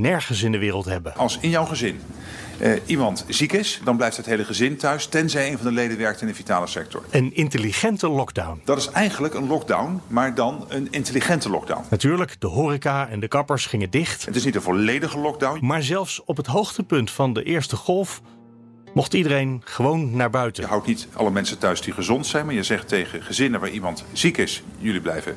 [0.00, 1.14] nergens in de wereld hebben.
[1.14, 2.00] Als in jouw gezin
[2.58, 5.98] eh, iemand ziek is, dan blijft het hele gezin thuis, tenzij een van de leden
[5.98, 7.04] werkt in de vitale sector.
[7.10, 8.60] Een intelligente lockdown.
[8.64, 11.84] Dat is eigenlijk een lockdown, maar dan een intelligente lockdown.
[11.90, 14.24] Natuurlijk, de horeca en de kappers gingen dicht.
[14.24, 15.66] Het is niet een volledige lockdown.
[15.66, 18.20] Maar zelfs op het hoogtepunt van de eerste golf
[18.94, 20.62] mocht iedereen gewoon naar buiten.
[20.62, 23.70] Je houdt niet alle mensen thuis die gezond zijn, maar je zegt tegen gezinnen waar
[23.70, 25.36] iemand ziek is: jullie blijven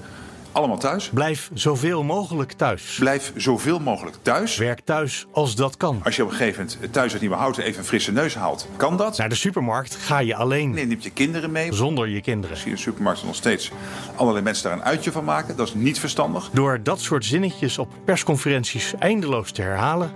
[0.52, 1.10] allemaal thuis.
[1.10, 2.96] Blijf zoveel mogelijk thuis.
[3.00, 4.58] Blijf zoveel mogelijk thuis.
[4.58, 6.02] Werk thuis als dat kan.
[6.04, 8.98] Als je op een gegeven moment thuis uit Nieuwehouten even een frisse neus haalt, kan
[8.98, 9.18] dat.
[9.18, 10.72] Naar de supermarkt ga je alleen.
[10.72, 11.74] Nee, neem je kinderen mee.
[11.74, 12.58] Zonder je kinderen.
[12.58, 13.72] Zie je de supermarkt nog steeds
[14.16, 15.56] allerlei mensen daar een uitje van maken.
[15.56, 16.50] Dat is niet verstandig.
[16.54, 20.12] Door dat soort zinnetjes op persconferenties eindeloos te herhalen,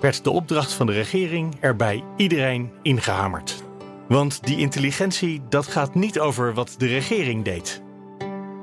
[0.00, 3.64] werd de opdracht van de regering er bij iedereen ingehamerd.
[4.08, 7.82] Want die intelligentie, dat gaat niet over wat de regering deed.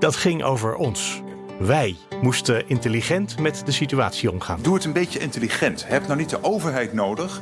[0.04, 1.22] Dat ging over ons.
[1.60, 4.60] Wij moesten intelligent met de situatie omgaan.
[4.62, 5.88] Doe het een beetje intelligent.
[5.88, 7.42] Heb nou niet de overheid nodig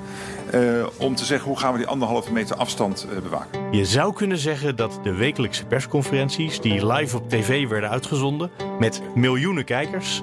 [0.54, 3.60] uh, om te zeggen hoe gaan we die anderhalve meter afstand uh, bewaken.
[3.72, 9.02] Je zou kunnen zeggen dat de wekelijkse persconferenties die live op tv werden uitgezonden met
[9.16, 10.22] miljoenen kijkers,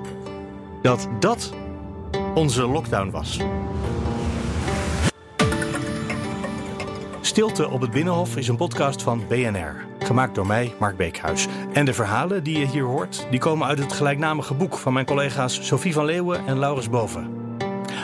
[0.83, 1.53] dat dat
[2.35, 3.39] onze lockdown was.
[7.21, 9.87] Stilte op het Binnenhof is een podcast van BNR.
[10.09, 11.47] Gemaakt door mij, Mark Beekhuis.
[11.73, 15.07] En de verhalen die je hier hoort, die komen uit het gelijknamige boek van mijn
[15.07, 17.31] collega's Sophie van Leeuwen en Laurens Boven.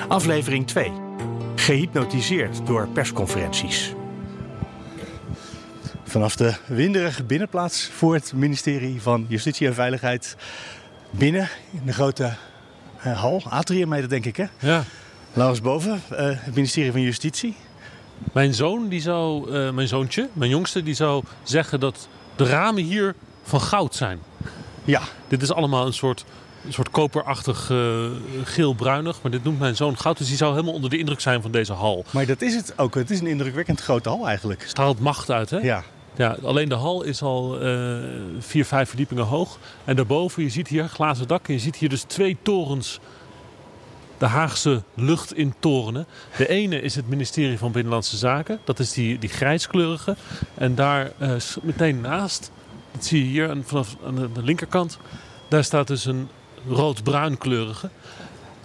[0.08, 0.92] Aflevering 2.
[1.54, 3.94] Gehypnotiseerd door persconferenties.
[6.02, 10.36] Vanaf de winderige binnenplaats voor het ministerie van Justitie en Veiligheid.
[11.10, 12.32] Binnen in de grote
[13.06, 14.46] uh, hal, atrium heet het denk ik hè?
[14.58, 14.84] Ja.
[15.32, 17.56] Laurens Boven, uh, het ministerie van Justitie.
[18.32, 22.82] Mijn zoon, die zou, uh, mijn zoontje, mijn jongste, die zou zeggen dat de ramen
[22.82, 24.18] hier van goud zijn.
[24.84, 25.00] Ja.
[25.28, 26.24] Dit is allemaal een soort,
[26.66, 28.06] een soort koperachtig uh,
[28.44, 29.22] geel-bruinig.
[29.22, 30.18] Maar dit noemt mijn zoon goud.
[30.18, 32.04] Dus die zou helemaal onder de indruk zijn van deze hal.
[32.10, 32.94] Maar dat is het ook.
[32.94, 34.64] Het is een indrukwekkend grote hal eigenlijk.
[34.66, 35.58] Straalt macht uit, hè?
[35.58, 35.82] Ja.
[36.16, 37.98] Ja, alleen de hal is al uh,
[38.38, 39.58] vier, vijf verdiepingen hoog.
[39.84, 41.48] En daarboven, je ziet hier glazen dak.
[41.48, 43.00] En je ziet hier dus twee torens
[44.18, 46.06] de Haagse lucht in torenen.
[46.36, 48.58] De ene is het ministerie van Binnenlandse Zaken.
[48.64, 50.16] Dat is die, die grijskleurige.
[50.54, 52.50] En daar uh, meteen naast,
[52.92, 54.98] dat zie je hier vanaf aan de, linkerkant,
[55.48, 56.28] daar staat dus een
[56.68, 57.90] rood-bruinkleurige.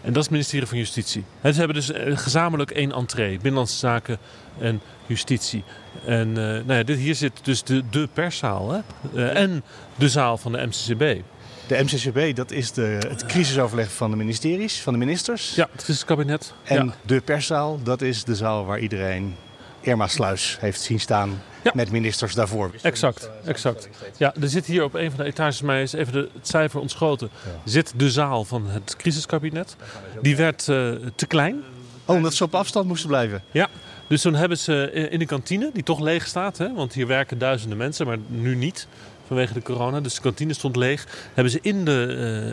[0.02, 1.24] En dat is het ministerie van Justitie.
[1.42, 3.31] En ze hebben dus uh, gezamenlijk één entree.
[3.31, 4.18] Binnenlandse Zaken
[4.60, 5.64] en Justitie.
[6.06, 9.30] En uh, nou ja, dit, hier zit dus de, de perszaal hè?
[9.30, 9.64] en
[9.96, 11.24] de zaal van de MCCB.
[11.69, 15.56] De MCCB, dat is de, het crisisoverleg van de ministeries, van de ministers.
[15.56, 16.53] Ja, het crisiskabinet.
[16.63, 16.94] En ja.
[17.06, 19.35] de perszaal, dat is de zaal waar iedereen
[19.81, 21.72] Irma Sluis heeft zien staan ja.
[21.74, 22.72] met ministers daarvoor.
[22.81, 23.90] Exact, exact.
[24.18, 26.80] Ja, er zit hier op een van de etages, mij is even de, het cijfer
[26.80, 27.72] ontschoten, ja.
[27.72, 29.75] zit de zaal van het crisiskabinet.
[30.22, 31.63] Die werd uh, te klein.
[32.06, 33.44] Oh, omdat ze op afstand moesten blijven?
[33.51, 33.69] Ja,
[34.07, 37.38] dus toen hebben ze in de kantine, die toch leeg staat, hè, want hier werken
[37.38, 38.88] duizenden mensen, maar nu niet
[39.29, 40.00] vanwege de corona.
[40.00, 41.07] Dus de kantine stond leeg.
[41.34, 42.06] Hebben ze in de,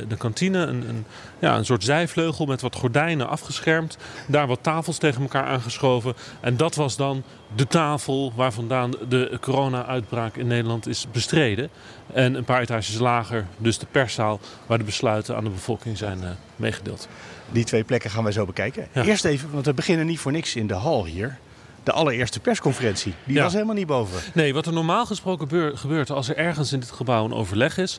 [0.03, 1.04] uh, de kantine een, een,
[1.38, 3.97] ja, een soort zijvleugel met wat gordijnen afgeschermd.
[4.28, 6.15] Daar wat tafels tegen elkaar aangeschoven.
[6.41, 7.22] En dat was dan
[7.56, 11.69] de tafel waar vandaan de corona-uitbraak in Nederland is bestreden.
[12.12, 16.19] En een paar etages lager, dus de perszaal, waar de besluiten aan de bevolking zijn
[16.19, 17.09] uh, meegedeeld.
[17.53, 18.88] Die twee plekken gaan wij zo bekijken.
[18.92, 19.03] Ja.
[19.03, 21.38] Eerst even, want we beginnen niet voor niks in de hal hier
[21.86, 23.14] de allereerste persconferentie.
[23.24, 23.42] Die ja.
[23.42, 24.20] was helemaal niet boven.
[24.34, 27.98] Nee, wat er normaal gesproken gebeurt als er ergens in dit gebouw een overleg is.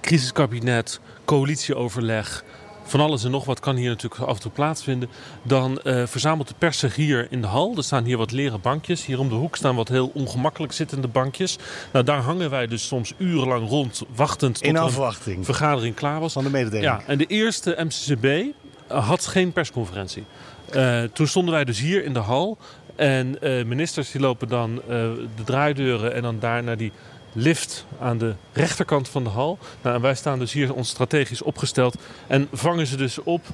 [0.00, 2.44] Crisiskabinet, coalitieoverleg,
[2.84, 5.08] van alles en nog wat kan hier natuurlijk af en toe plaatsvinden.
[5.42, 7.76] Dan uh, verzamelt de pers zich hier in de hal.
[7.76, 9.06] Er staan hier wat leren bankjes.
[9.06, 11.58] Hier om de hoek staan wat heel ongemakkelijk zittende bankjes.
[11.92, 15.38] Nou, daar hangen wij dus soms urenlang rond, wachtend tot in afwachting.
[15.38, 16.32] een vergadering klaar was.
[16.32, 16.84] Van de mededeling.
[16.84, 18.54] Ja, en de eerste MCCB
[18.88, 20.24] had geen persconferentie.
[20.74, 22.58] Uh, toen stonden wij dus hier in de hal.
[22.96, 24.88] En uh, ministers die lopen dan uh,
[25.36, 26.92] de draaideuren en dan daar naar die
[27.36, 29.58] lift aan de rechterkant van de hal.
[29.82, 31.96] Nou, en wij staan dus hier ons strategisch opgesteld.
[32.26, 33.44] En vangen ze dus op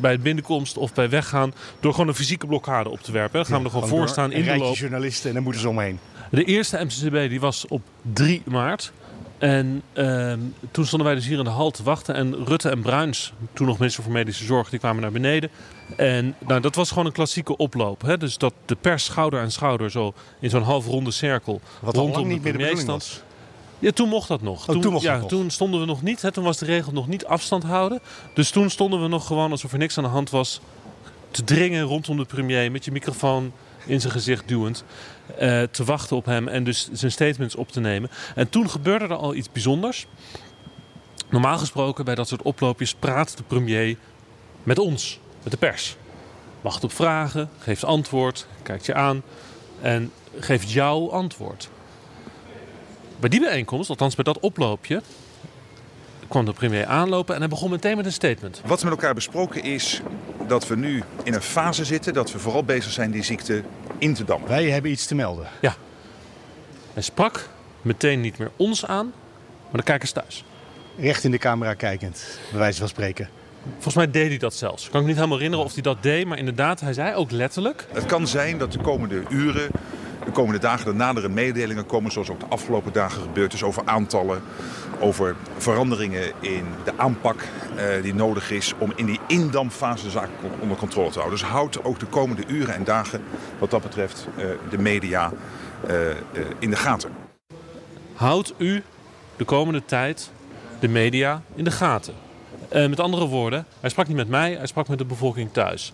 [0.00, 3.32] bij het binnenkomst of bij weggaan door gewoon een fysieke blokkade op te werpen.
[3.32, 4.76] Dan gaan we er gewoon voor staan in de loop.
[4.76, 5.98] journalisten en dan moeten ze omheen.
[6.30, 7.82] De eerste MCCB die was op
[8.12, 8.92] 3 maart.
[9.38, 10.38] En ehm,
[10.70, 12.14] toen stonden wij dus hier in de hal te wachten.
[12.14, 15.50] En Rutte en Bruins, toen nog minister voor Medische Zorg, die kwamen naar beneden.
[15.96, 18.02] En nou, dat was gewoon een klassieke oploop.
[18.02, 18.18] Hè?
[18.18, 22.36] Dus dat de pers schouder aan schouder zo in zo'n halfronde cirkel Wat rondom niet
[22.36, 23.02] de meer de premier bedoeling stond.
[23.02, 23.22] was.
[23.78, 24.68] Ja, toen mocht dat nog.
[24.68, 25.30] Oh, toen mocht ja, dat nog.
[25.30, 26.22] toen stonden we nog niet.
[26.22, 28.00] Hè, toen was de regel nog niet afstand houden.
[28.34, 30.60] Dus toen stonden we nog gewoon alsof er niks aan de hand was.
[31.30, 33.52] Te dringen rondom de premier met je microfoon
[33.86, 34.84] in zijn gezicht duwend.
[35.38, 38.10] eh, te wachten op hem en dus zijn statements op te nemen.
[38.34, 40.06] En toen gebeurde er al iets bijzonders.
[41.30, 43.96] Normaal gesproken bij dat soort oploopjes praat de premier
[44.62, 45.96] met ons, met de pers.
[46.60, 49.22] Wacht op vragen, geeft antwoord, kijkt je aan
[49.80, 51.70] en geeft jouw antwoord.
[53.20, 55.02] Bij die bijeenkomst, althans bij dat oploopje,
[56.28, 58.60] kwam de premier aanlopen en hij begon meteen met een statement.
[58.64, 60.00] Wat met elkaar besproken is
[60.46, 63.62] dat we nu in een fase zitten dat we vooral bezig zijn die ziekte
[63.98, 64.48] in te dammen.
[64.48, 65.46] Wij hebben iets te melden.
[66.94, 67.48] Hij sprak
[67.82, 69.12] meteen niet meer ons aan,
[69.70, 70.44] maar de kijkers thuis.
[70.98, 73.28] Recht in de camera kijkend, bij wijze van spreken.
[73.72, 74.84] Volgens mij deed hij dat zelfs.
[74.84, 77.30] Ik kan me niet helemaal herinneren of hij dat deed, maar inderdaad, hij zei ook
[77.30, 77.86] letterlijk.
[77.92, 79.70] Het kan zijn dat de komende uren,
[80.24, 83.82] de komende dagen, er nadere mededelingen komen, zoals ook de afgelopen dagen gebeurd is, over
[83.84, 84.42] aantallen,
[85.00, 87.40] over veranderingen in de aanpak
[87.76, 90.28] eh, die nodig is om in die indampfase de zaak
[90.60, 91.38] onder controle te houden.
[91.38, 93.22] Dus houd ook de komende uren en dagen,
[93.58, 95.32] wat dat betreft, eh, de media
[95.86, 96.16] eh, eh,
[96.58, 97.10] in de gaten.
[98.14, 98.82] Houdt u
[99.36, 100.30] de komende tijd
[100.80, 102.14] de media in de gaten.
[102.68, 105.92] Eh, met andere woorden, hij sprak niet met mij, hij sprak met de bevolking thuis.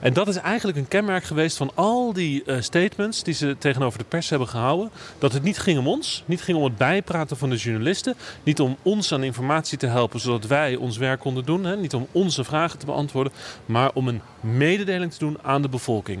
[0.00, 3.98] En dat is eigenlijk een kenmerk geweest van al die eh, statements die ze tegenover
[3.98, 4.90] de pers hebben gehouden.
[5.18, 8.14] Dat het niet ging om ons, niet ging om het bijpraten van de journalisten.
[8.42, 11.64] Niet om ons aan informatie te helpen zodat wij ons werk konden doen.
[11.64, 13.32] Hè, niet om onze vragen te beantwoorden.
[13.66, 16.20] Maar om een mededeling te doen aan de bevolking.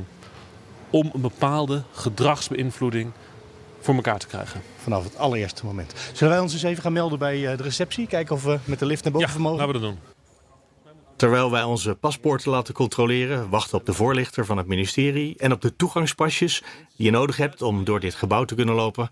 [0.90, 3.12] Om een bepaalde gedragsbeïnvloeding
[3.86, 4.62] voor elkaar te krijgen.
[4.82, 5.94] Vanaf het allereerste moment.
[6.12, 8.06] Zullen wij ons eens even gaan melden bij eh, de receptie?
[8.06, 9.58] Kijken of we met de lift naar boven Ja, mogen?
[9.58, 10.00] laten we dat doen.
[11.16, 15.60] Terwijl wij onze paspoorten laten controleren, wachten op de voorlichter van het ministerie en op
[15.60, 16.62] de toegangspasjes
[16.96, 19.10] die je nodig hebt om door dit gebouw te kunnen lopen,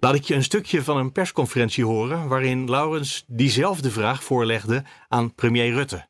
[0.00, 5.34] laat ik je een stukje van een persconferentie horen waarin Laurens diezelfde vraag voorlegde aan
[5.34, 6.08] premier Rutte.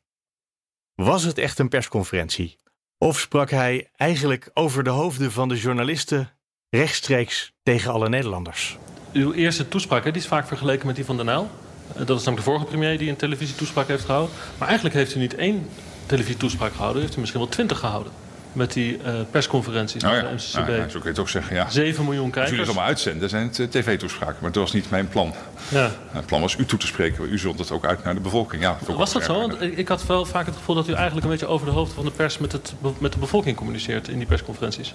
[0.95, 2.59] Was het echt een persconferentie?
[2.97, 6.34] Of sprak hij eigenlijk over de hoofden van de journalisten
[6.75, 8.77] rechtstreeks tegen alle Nederlanders?
[9.13, 11.49] Uw eerste toespraak hè, die is vaak vergeleken met die van Den Uyl.
[11.93, 14.35] Eh, Dat is namelijk de vorige premier die een televisietoespraak heeft gehouden.
[14.57, 15.69] Maar eigenlijk heeft u niet één
[16.05, 17.01] televisietoespraak gehouden.
[17.01, 18.11] U heeft u misschien wel twintig gehouden.
[18.53, 20.53] Met die eh, persconferenties Nou ja, de MCCB.
[20.55, 21.55] nou ja, zo kun je het ook zeggen.
[21.55, 21.69] Ja.
[21.69, 22.57] 7 miljoen Als jullie kijkers.
[22.59, 24.37] het allemaal uitzenden, zijn het eh, tv-toespraken.
[24.41, 25.33] Maar dat was niet mijn plan.
[25.69, 25.91] Ja.
[26.11, 27.31] Het plan was u toe te spreken.
[27.31, 28.61] U zond het ook uit naar de bevolking.
[28.61, 29.33] Ja, Was dat zo?
[29.39, 31.71] Want ik ik had wel vaak het gevoel dat u eigenlijk een beetje over de
[31.73, 34.93] hoofd van de pers met, het, met de bevolking communiceert in die persconferenties.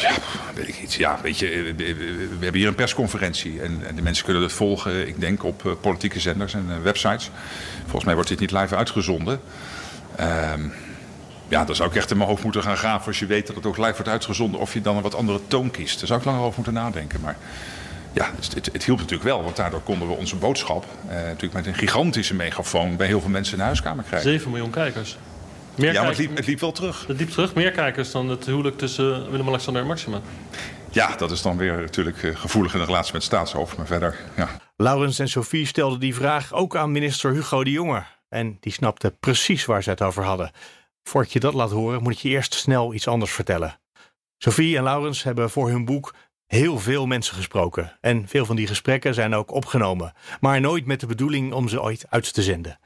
[0.00, 0.12] Ja,
[0.54, 0.92] weet ik niet.
[0.94, 3.60] Ja, weet je, we- hebben hier een persconferentie.
[3.60, 6.76] En, en de mensen kunnen het volgen, ik denk, op eh, politieke zenders en eh,
[6.82, 7.30] websites.
[7.82, 9.40] Volgens mij wordt dit niet live uitgezonden.
[10.16, 10.60] Ehm,
[11.48, 13.56] ja, dan zou ik echt in mijn hoofd moeten gaan graven als je weet dat
[13.56, 14.60] het ook live wordt uitgezonden.
[14.60, 15.98] Of je dan een wat andere toon kiest.
[15.98, 17.20] Daar zou ik langer over moeten nadenken.
[17.20, 17.36] Maar
[18.12, 19.42] ja, het, het, het hielp natuurlijk wel.
[19.42, 23.30] Want daardoor konden we onze boodschap eh, natuurlijk met een gigantische megafoon bij heel veel
[23.30, 24.30] mensen in de huiskamer krijgen.
[24.30, 25.18] 7 miljoen kijkers.
[25.76, 27.06] Meer Ja, maar het kijkers- liep, het liep wel terug.
[27.06, 27.54] het liep terug.
[27.54, 30.20] Meer kijkers dan het huwelijk tussen Willem-Alexander en Maxima.
[30.90, 33.76] Ja, dat is dan weer natuurlijk eh, gevoelig in de relatie met het staatshoofd.
[33.76, 34.48] Maar verder, ja.
[34.76, 38.04] Laurens en Sophie stelden die vraag ook aan minister Hugo de Jonge.
[38.28, 40.50] En die snapte precies waar ze het over hadden.
[41.02, 43.78] Voordat je dat laat horen, moet ik je eerst snel iets anders vertellen.
[44.38, 46.14] Sophie en Laurens hebben voor hun boek
[46.46, 47.98] heel veel mensen gesproken.
[48.00, 50.12] En veel van die gesprekken zijn ook opgenomen.
[50.40, 52.78] Maar nooit met de bedoeling om ze ooit uit te zenden.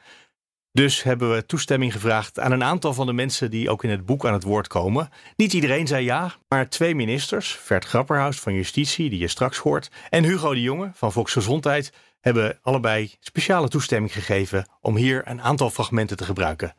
[0.72, 4.06] Dus hebben we toestemming gevraagd aan een aantal van de mensen die ook in het
[4.06, 5.08] boek aan het woord komen.
[5.36, 9.90] Niet iedereen zei ja, maar twee ministers, Vert Grapperhaus van Justitie, die je straks hoort,
[10.10, 15.70] en Hugo de Jonge van Volksgezondheid, hebben allebei speciale toestemming gegeven om hier een aantal
[15.70, 16.74] fragmenten te gebruiken.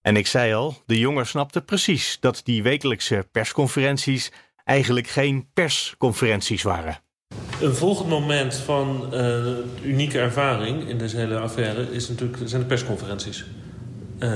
[0.00, 4.32] En ik zei al, de Jonge snapte precies dat die wekelijkse persconferenties
[4.64, 7.00] eigenlijk geen persconferenties waren.
[7.60, 9.36] Een volgend moment van eh,
[9.84, 13.44] unieke ervaring in deze hele affaire is natuurlijk, zijn de persconferenties.
[14.18, 14.30] Eh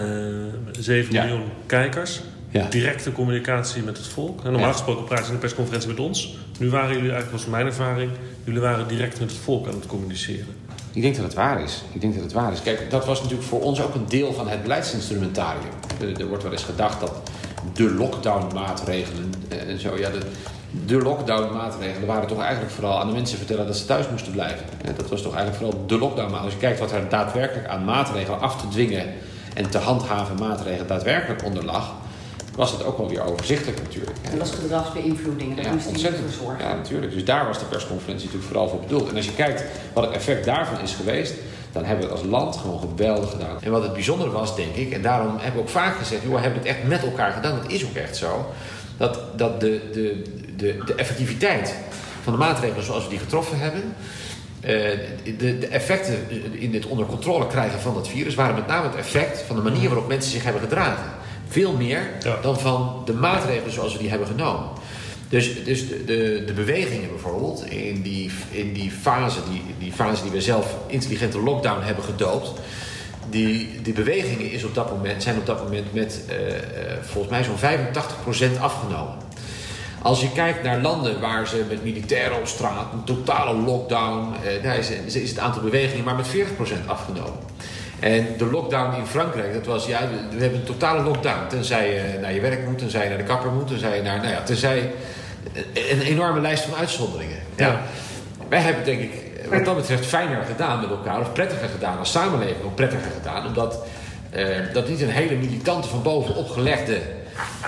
[0.78, 1.25] 7 Ja.
[1.25, 2.20] miljoen kijkers,
[2.50, 2.66] Ja.
[2.68, 4.38] directe communicatie met het volk.
[4.38, 4.73] En normaal Ja.
[4.73, 6.37] gesproken praten ze in de persconferentie met ons.
[6.59, 8.11] Nu waren jullie eigenlijk, was mijn ervaring,
[8.44, 10.47] jullie waren direct met het volk aan het communiceren.
[10.92, 11.82] Ik denk dat het waar is.
[11.92, 12.62] Ik denk dat het waar is.
[12.62, 15.73] Kijk, dat was natuurlijk voor ons ook een deel van het beleidsinstrumentarium.
[16.00, 17.30] Er, er wordt wel eens gedacht dat
[17.75, 20.18] de lockdown-maatregelen eh, en zo, ja, de,
[20.87, 24.67] de lockdown-maatregelen waren toch eigenlijk vooral aan de mensen vertellen dat ze thuis moesten blijven.
[24.97, 26.35] Dat was toch eigenlijk vooral de lockdown.
[26.35, 29.07] Als je kijkt wat er daadwerkelijk aan maatregelen af te dwingen
[29.55, 31.93] en te handhaven maatregelen daadwerkelijk onder lag,
[32.57, 34.17] was het ook wel weer overzichtelijk natuurlijk.
[34.31, 36.35] Dat was gedragsbeïnvloeding, daar Ja, moest ontzettend.
[36.35, 36.65] voor zorgen.
[36.69, 37.12] Ja, natuurlijk.
[37.12, 39.09] Dus daar was de persconferentie natuurlijk vooral voor bedoeld.
[39.11, 41.35] En als je kijkt wat het effect daarvan is geweest,
[41.73, 43.57] dan hebben we het als land gewoon geweldig gedaan.
[43.62, 46.35] En wat het bijzondere was, denk ik, en daarom hebben we ook vaak gezegd, joh,
[46.35, 47.59] we hebben het echt met elkaar gedaan.
[47.62, 48.47] Dat is ook echt zo.
[48.97, 50.23] Dat, dat de, de,
[50.61, 51.75] de, de effectiviteit
[52.23, 53.83] van de maatregelen zoals we die getroffen hebben,
[54.61, 54.99] eh,
[55.38, 56.19] de, de effecten
[56.52, 59.62] in het onder controle krijgen van dat virus waren met name het effect van de
[59.62, 61.11] manier waarop mensen zich hebben gedragen.
[61.49, 62.38] Veel meer Ja.
[62.43, 64.69] dan van de maatregelen zoals we die hebben genomen.
[65.29, 70.23] Dus, dus de, de, de bewegingen bijvoorbeeld in die, in die fase, die, die fase
[70.23, 72.52] die we zelf intelligente lockdown hebben gedoopt.
[73.31, 76.62] Die, die bewegingen is op dat moment, zijn op dat moment met eh, eh,
[77.02, 77.59] volgens mij zo'n
[78.57, 79.14] 85% afgenomen.
[80.02, 84.62] Als je kijkt naar landen waar ze met militairen op straat, een totale lockdown, eh,
[84.62, 87.38] daar is, is het aantal bewegingen maar met 40% afgenomen.
[88.00, 91.47] En de lockdown in Frankrijk, dat was, ja, we- we hebben een totale lockdown.
[91.49, 94.16] Tenzij je naar je werk moet, tenzij je naar de kapper moet, tenzij je naar,
[94.16, 94.90] nou ja, tenzij
[95.52, 97.38] een, een enorme lijst van uitzonderingen.
[97.57, 97.80] Ja.
[98.49, 99.12] Wij hebben denk ik,
[99.50, 103.47] wat dat betreft, fijner gedaan met elkaar, of prettiger gedaan, als samenleving ook prettiger gedaan,
[103.47, 103.78] omdat
[104.30, 106.99] eh, dat niet een hele militante van boven opgelegde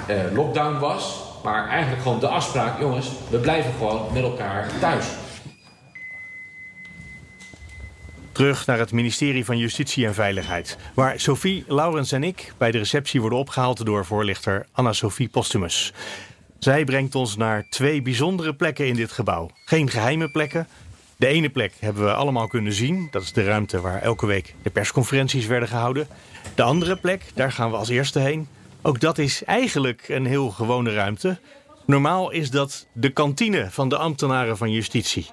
[0.06, 5.06] eh, lockdown was, maar eigenlijk gewoon de afspraak, jongens, we blijven gewoon met elkaar thuis.
[8.32, 12.78] Terug naar het ministerie van Justitie en Veiligheid, waar Sophie, Laurens en ik bij de
[12.78, 15.92] receptie worden opgehaald door voorlichter Anna-Sophie Postumus.
[16.58, 19.50] Zij brengt ons naar twee bijzondere plekken in dit gebouw.
[19.64, 20.68] Geen geheime plekken.
[21.16, 23.08] De ene plek hebben we allemaal kunnen zien.
[23.10, 26.06] Dat is de ruimte waar elke week de persconferenties werden gehouden.
[26.54, 28.48] De andere plek, daar gaan we als eerste heen.
[28.84, 31.38] Ook dat is eigenlijk een heel gewone ruimte.
[31.86, 35.30] Normaal is dat de kantine van de ambtenaren van justitie.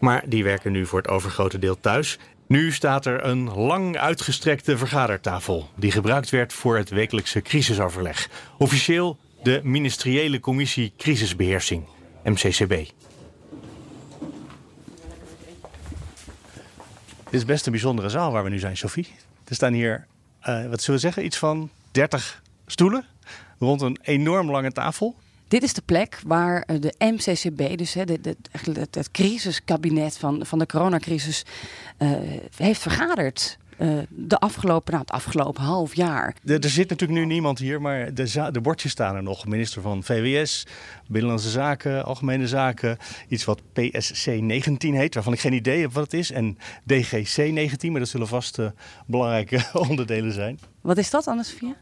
[0.00, 2.18] Maar die werken nu voor het overgrote deel thuis.
[2.46, 5.68] Nu staat er een lang uitgestrekte vergadertafel.
[5.76, 8.28] Die gebruikt werd voor het wekelijkse crisisoverleg.
[8.58, 11.84] Officieel de Ministeriële Commissie Crisisbeheersing,
[12.24, 12.68] MCCB.
[17.24, 19.08] Dit is best een bijzondere zaal waar we nu zijn, Sophie.
[19.44, 20.06] Er staan hier,
[20.40, 23.04] eh, wat zullen we zeggen, iets van 30 stoelen
[23.58, 25.16] rond een enorm lange tafel.
[25.48, 28.36] Dit is de plek waar eh, de MCCB, dus het,
[28.94, 31.44] het crisiskabinet van, van de coronacrisis,
[31.96, 32.10] eh,
[32.56, 33.58] heeft vergaderd.
[33.76, 36.34] eh, de afgelopen, nou, het afgelopen half jaar.
[36.44, 39.46] Er, er zit natuurlijk nu niemand hier, maar de, de bordjes staan er nog.
[39.46, 40.66] Minister van VWS,
[41.06, 42.96] Binnenlandse Zaken, Algemene Zaken.
[43.28, 46.30] Iets wat PSC 19 heet, waarvan ik geen idee heb wat het is.
[46.30, 48.58] En DGC 19, maar dat zullen vast
[49.06, 50.58] belangrijke onderdelen zijn.
[50.80, 51.76] Wat is dat, Anne-Sophia?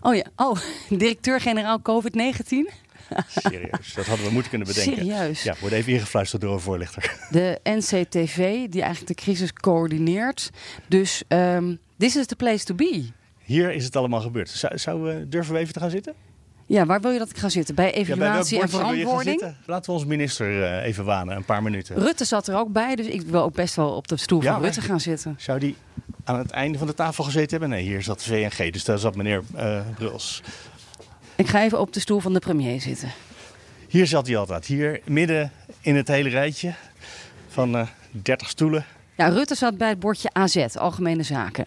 [0.00, 0.56] Oh ja, oh,
[0.88, 2.86] directeur-generaal COVID-19.
[3.26, 5.06] Serieus, dat hadden we moeten kunnen bedenken.
[5.06, 5.42] Serieus?
[5.42, 7.26] Ja, wordt even ingefluisterd door een voorlichter.
[7.30, 10.50] De NCTV, die eigenlijk de crisis coördineert.
[10.88, 13.10] Dus ehm this is the place to be.
[13.44, 14.48] Hier is het allemaal gebeurd.
[14.48, 16.14] Zou, zou, eh, durven we even te gaan zitten?
[16.68, 17.74] Ja, waar wil je dat ik ga zitten?
[17.74, 19.54] Bij Ja, bij welk evaluatie en verantwoording?
[19.66, 21.96] Laten we ons minister eh, even wanen, een paar minuten.
[21.96, 24.52] Rutte zat er ook bij, dus ik wil ook best wel op de stoel Ja,
[24.52, 25.34] van Rutte gaan zitten.
[25.38, 25.76] Zou die
[26.24, 27.68] aan het einde van de tafel gezeten hebben?
[27.68, 30.42] Nee, hier zat VNG, dus daar zat meneer eh Bruls.
[31.34, 33.12] Ik ga even op de stoel van de premier zitten.
[33.88, 36.74] Hier zat hij altijd, hier midden in het hele rijtje
[37.48, 38.84] van eh 30 stoelen.
[39.18, 41.64] Ja, Rutte zat bij het bordje AZ, Algemene Zaken.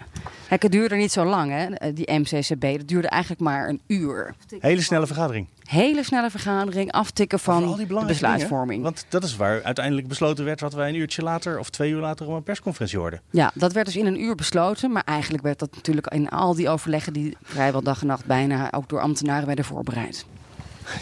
[0.47, 2.61] Kijk, het duurde niet zo lang, hè, eh, die MCCB.
[2.77, 4.33] Dat duurde eigenlijk maar een uur.
[4.59, 5.47] Hele snelle vergadering.
[5.63, 8.69] Hele snelle vergadering, aftikken van Over al die de besluitvorming.
[8.69, 8.83] dingen.
[8.83, 11.99] Want dat is waar uiteindelijk besloten werd wat wij een uurtje later of twee uur
[11.99, 13.21] later op een persconferentie hoorden.
[13.29, 14.91] Ja, dat werd dus in een uur besloten.
[14.91, 17.13] Maar eigenlijk werd dat natuurlijk in al die overleggen...
[17.13, 20.25] die vrijwel dag en nacht bijna ook door ambtenaren werden voorbereid.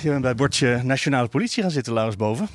[0.02, 2.48] Je bent bij het bordje Nationale Politie gaan zitten, Laurens boven.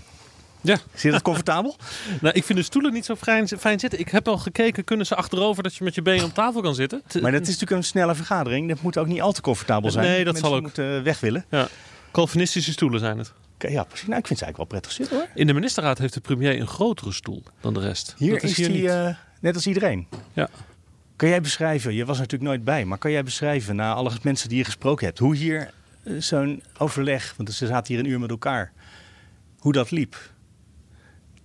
[0.66, 1.76] Ja, Zit je dat comfortabel?
[2.20, 3.98] nou, ik vind de stoelen niet zo fijn, fijn zitten.
[3.98, 6.74] Ik heb al gekeken, kunnen ze achterover dat je met je benen op tafel kan
[6.74, 7.02] zitten?
[7.06, 8.68] Te- Maar dat is natuurlijk een snelle vergadering.
[8.68, 10.04] Dat moet ook niet al te comfortabel zijn.
[10.06, 10.62] Nee, dat Mensen zal ook.
[10.62, 11.44] moeten weg willen.
[11.50, 11.68] Ja,
[12.12, 13.32] Calvinistische stoelen zijn het.
[13.54, 14.06] Oké, Ja, precies.
[14.06, 15.26] Nou, ik vind ze eigenlijk wel prettig zitten hoor.
[15.34, 18.14] In de ministerraad heeft de premier een grotere stoel dan de rest.
[18.18, 18.86] Hier dat is, hier hij niet.
[18.88, 19.08] eh,
[19.40, 20.06] net als iedereen.
[20.32, 20.48] Ja.
[21.16, 24.10] Kan jij beschrijven, je was er natuurlijk nooit bij, maar kan jij beschrijven na alle
[24.22, 25.70] mensen die je gesproken hebt, hoe hier
[26.04, 28.72] eh, zo'n overleg, want ze zaten hier een uur met elkaar,
[29.58, 30.16] hoe dat liep?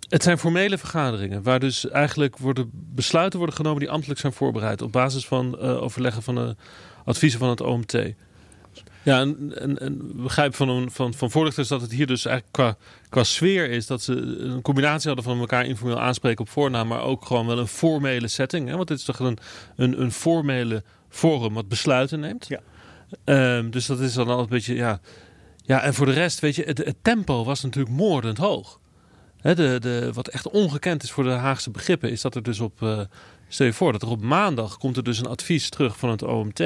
[0.10, 4.82] Het zijn formele vergaderingen waar dus eigenlijk worden besluiten worden genomen die ambtelijk zijn voorbereid
[4.82, 6.56] op basis van eh, overleggen van de
[7.06, 7.94] adviezen van het OMT.
[9.04, 12.56] Ja, en, en, en begrijp van, een, van, van voorlichters dat het hier dus eigenlijk
[12.56, 12.78] qua,
[13.10, 17.02] qua sfeer is dat ze een combinatie hadden van elkaar informeel aanspreken op voornaam, maar
[17.02, 18.68] ook gewoon wel een formele setting.
[18.68, 18.76] Hè?
[18.76, 19.38] Want dit is toch een,
[19.76, 22.48] een, een formele forum wat besluiten neemt.
[22.48, 22.60] Ja.
[23.24, 25.00] Ehm, dus dat is dan altijd een beetje, ja.
[25.66, 28.80] Ja, en voor de rest, weet je, het, het tempo was natuurlijk moordend hoog.
[29.42, 32.60] Hè, de, de, wat echt ongekend is voor de Haagse begrippen, is dat er dus
[32.60, 32.82] op.
[32.82, 33.00] Uh,
[33.48, 36.24] stel je voor dat er op maandag komt er dus een advies terug van het
[36.24, 36.60] OMT.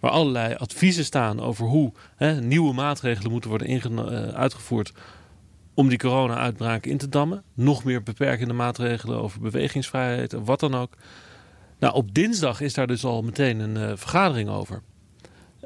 [0.00, 4.92] Waar allerlei adviezen staan over hoe hè, nieuwe maatregelen moeten worden uh, uitgevoerd.
[5.74, 7.42] om die corona-uitbraak in te dammen.
[7.54, 10.96] Nog meer beperkende maatregelen over bewegingsvrijheid en wat dan ook.
[11.78, 14.82] Nou, op dinsdag is daar dus al meteen een uh, vergadering over.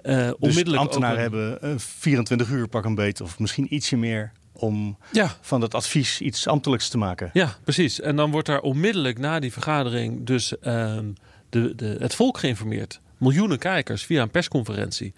[0.03, 5.37] Uh, dus ambtenaren hebben 24 uur pak een beet of misschien ietsje meer om ja.
[5.41, 7.31] van dat advies iets ambtelijks te maken.
[7.33, 8.01] Ja, precies.
[8.01, 10.99] En dan wordt daar onmiddellijk na die vergadering dus uh,
[11.49, 13.01] de, de, het volk geïnformeerd.
[13.17, 15.15] Miljoenen kijkers via een persconferentie.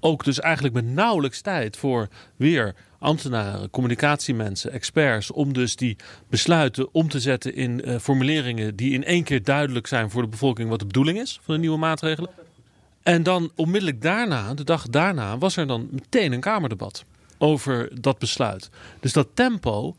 [0.00, 5.30] Ook dus eigenlijk met nauwelijks tijd voor weer ambtenaren, communicatiemensen, experts.
[5.30, 5.96] Om dus die
[6.28, 10.28] besluiten om te zetten in uh, formuleringen die in één keer duidelijk zijn voor de
[10.28, 12.30] bevolking wat de bedoeling is van de nieuwe maatregelen.
[13.02, 17.04] En dan onmiddellijk daarna, de dag daarna, was er dan meteen een Kamerdebat
[17.42, 18.70] over dat besluit.
[19.00, 19.96] Dus dat tempo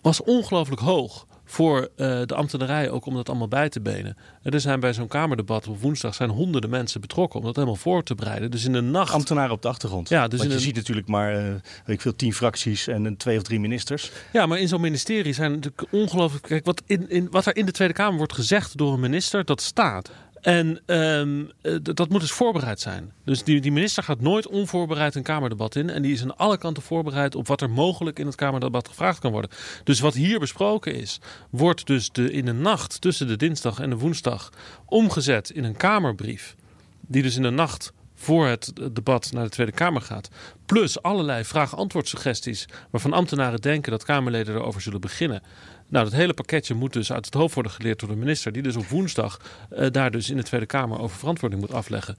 [0.00, 1.86] was ongelooflijk hoog voor uh,
[2.26, 4.16] de ambtenarij ook om dat allemaal bij te benen.
[4.42, 7.76] En er zijn bij zo'n kamerdebat op woensdag zijn honderden mensen betrokken om dat helemaal
[7.76, 8.50] voor te bereiden.
[8.50, 9.12] Dus in de nacht.
[9.12, 10.08] Ambtenaren op de achtergrond.
[10.08, 11.54] Ja, dus Want je ziet natuurlijk maar uh,
[11.86, 14.10] ik veel tien fracties en twee of drie ministers.
[14.32, 16.44] Ja, maar in zo'n ministerie zijn natuurlijk ongelooflijk.
[16.44, 19.44] Kijk, wat, in, in, wat er in de Tweede Kamer wordt gezegd door een minister,
[19.44, 20.10] dat staat.
[20.46, 23.12] En ehm, eh, dat moet dus voorbereid zijn.
[23.24, 25.90] Dus die, die, minister gaat nooit onvoorbereid een Kamerdebat in.
[25.90, 29.18] En die is aan alle kanten voorbereid op wat er mogelijk in het Kamerdebat gevraagd
[29.18, 29.50] kan worden.
[29.84, 33.90] Dus wat hier besproken is, wordt dus de, in de nacht tussen de dinsdag en
[33.90, 34.52] de woensdag
[34.84, 36.54] omgezet in een Kamerbrief.
[37.00, 40.28] Die dus in de nacht voor het debat naar de Tweede Kamer gaat.
[40.66, 45.42] Plus allerlei vraag-antwoord suggesties waarvan ambtenaren denken dat Kamerleden erover zullen beginnen.
[45.88, 48.62] Nou, dat hele pakketje moet dus uit het hoofd worden geleerd door de minister, die
[48.62, 49.40] dus op woensdag
[49.72, 52.16] uh, daar dus in de Tweede Kamer over verantwoording moet afleggen.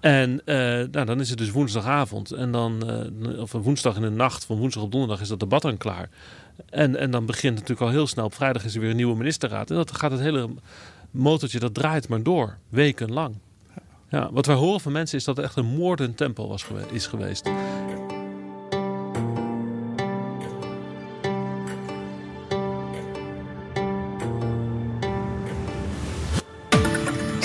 [0.00, 0.56] En uh,
[0.90, 2.30] nou, dan is het dus woensdagavond.
[2.30, 2.82] En dan,
[3.22, 6.08] uh, of woensdag in de nacht, van woensdag op donderdag is dat debat dan klaar.
[6.70, 8.24] En, en dan begint natuurlijk al heel snel.
[8.24, 9.70] Op vrijdag is er weer een nieuwe ministerraad.
[9.70, 10.48] En dat gaat het hele
[11.10, 12.56] motortje, dat draait maar door.
[12.68, 13.34] Wekenlang.
[14.08, 17.06] Ja, wat wij horen van mensen is dat het echt een moordend tempo was, is
[17.06, 17.50] geweest.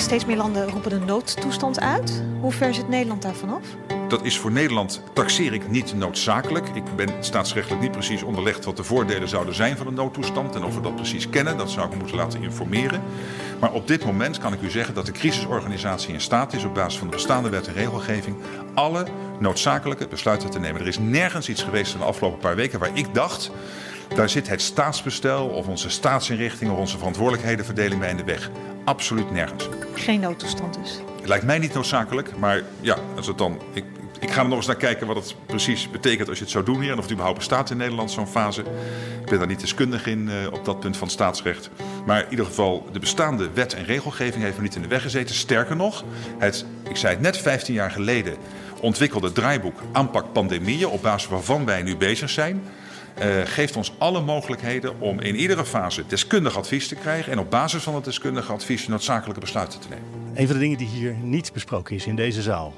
[0.02, 2.22] Steeds meer landen roepen een noodtoestand uit.
[2.40, 3.62] Hoe ver zit Nederland daarvan af?
[4.08, 6.68] Dat is voor Nederland, taxeer ik, niet noodzakelijk.
[6.68, 10.54] Ik ben staatsrechtelijk niet precies onderlegd wat de voordelen zouden zijn van een noodtoestand.
[10.54, 13.02] En of we dat precies kennen, dat zou ik moeten laten informeren.
[13.60, 16.74] Maar op dit moment kan ik u zeggen dat de crisisorganisatie in staat is op
[16.74, 18.36] basis van de bestaande wet en regelgeving
[18.74, 19.06] alle
[19.38, 20.80] noodzakelijke besluiten te nemen.
[20.80, 23.50] Er is nergens iets geweest in de afgelopen paar weken waar ik dacht
[24.14, 28.50] daar zit het staatsbestel of onze staatsinrichting of onze verantwoordelijkhedenverdeling bij in de weg.
[28.84, 29.68] Absoluut nergens.
[29.94, 31.00] Geen noodtoestand dus?
[31.16, 33.60] Het lijkt mij niet noodzakelijk, maar ja, als het dan.
[33.72, 33.84] Ik,
[34.20, 36.64] ik ga er nog eens naar kijken wat het precies betekent als je het zou
[36.64, 36.90] doen hier.
[36.90, 38.60] En of het überhaupt bestaat in Nederland, zo'n fase.
[39.20, 41.70] Ik ben daar niet deskundig in uh, op dat punt van staatsrecht.
[42.06, 45.02] Maar in ieder geval, de bestaande wet en regelgeving heeft me niet in de weg
[45.02, 45.34] gezeten.
[45.34, 46.04] Sterker nog,
[46.38, 48.36] het, ik zei het net 15 jaar geleden,
[48.80, 52.62] ontwikkelde draaiboek aanpak pandemieën, op basis waarvan wij nu bezig zijn.
[53.18, 57.50] Uh, geeft ons alle mogelijkheden om in iedere fase deskundig advies te krijgen en op
[57.50, 60.06] basis van het deskundige advies noodzakelijke besluiten te nemen.
[60.34, 62.74] Een van de dingen die hier niet besproken is in deze zaal,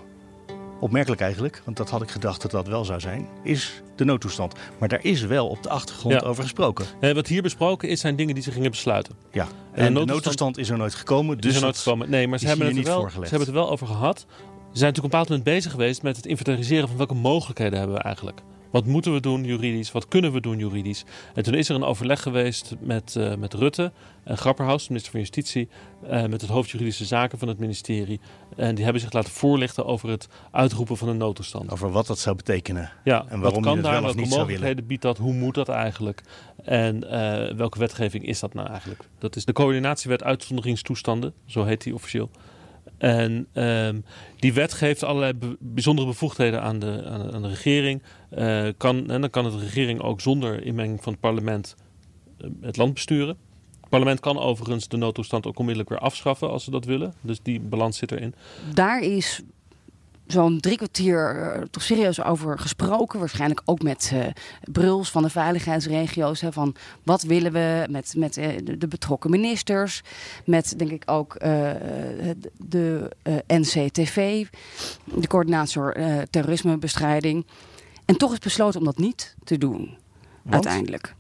[0.80, 4.54] opmerkelijk eigenlijk, want dat had ik gedacht dat dat wel zou zijn, is de noodtoestand.
[4.78, 6.86] Maar daar is wel op de achtergrond over gesproken.
[7.00, 9.14] Nee, wat hier besproken is, zijn dingen die ze gingen besluiten.
[9.32, 11.38] Ja, en, de, noodtoestand, is er nooit gekomen.
[11.38, 12.10] Dus is er nooit gekomen.
[12.10, 14.18] Nee, maar ze hebben, het wel, ze hebben het er wel over gehad.
[14.18, 17.78] Ze zijn natuurlijk op een bepaald moment bezig geweest met het inventariseren van welke mogelijkheden
[17.78, 18.40] hebben we eigenlijk.
[18.74, 19.92] Wat moeten we doen juridisch?
[19.92, 21.04] Wat kunnen we doen juridisch?
[21.34, 23.92] En toen is er een overleg geweest met, uh, met Rutte
[24.24, 25.68] en Grapperhaus, minister van Justitie,
[26.04, 28.20] uh, met het hoofd juridische zaken van het ministerie.
[28.56, 31.70] En die hebben zich laten voorlichten over het uitroepen van een noodtoestand.
[31.70, 32.90] Over wat dat zou betekenen.
[33.04, 36.22] Ja, en waarom wat kan daar, welke mogelijkheden biedt dat, hoe moet dat eigenlijk?
[36.64, 37.10] En uh,
[37.56, 39.08] welke wetgeving is dat nou eigenlijk?
[39.18, 42.30] Dat is de coördinatiewet uitzonderingstoestanden, zo heet die officieel.
[42.98, 44.04] En um,
[44.38, 47.02] die wet geeft allerlei bijzondere bevoegdheden aan de,
[47.33, 48.02] aan de, regering.
[48.38, 51.76] Uh, kan, en dan kan de regering ook zonder inmenging van het parlement
[52.40, 53.37] uh, het land besturen.
[53.80, 57.14] Het parlement kan overigens de noodtoestand ook onmiddellijk weer afschaffen als ze dat willen.
[57.20, 58.35] Dus die balans zit erin.
[58.74, 59.42] Daar is
[60.26, 63.18] zo'n drie kwartier uh, toch serieus over gesproken.
[63.18, 64.26] Waarschijnlijk ook met uh,
[64.72, 66.40] Bruls van de veiligheidsregio's.
[66.40, 70.02] Hè, van wat willen we met, met uh, de, betrokken ministers.
[70.44, 71.38] Met denk ik ook
[72.56, 73.10] de
[73.46, 74.46] NCTV,
[75.04, 75.96] de coördinator
[76.30, 77.46] terrorismebestrijding.
[78.04, 79.98] En toch is besloten om dat niet te doen,
[80.50, 81.14] uiteindelijk.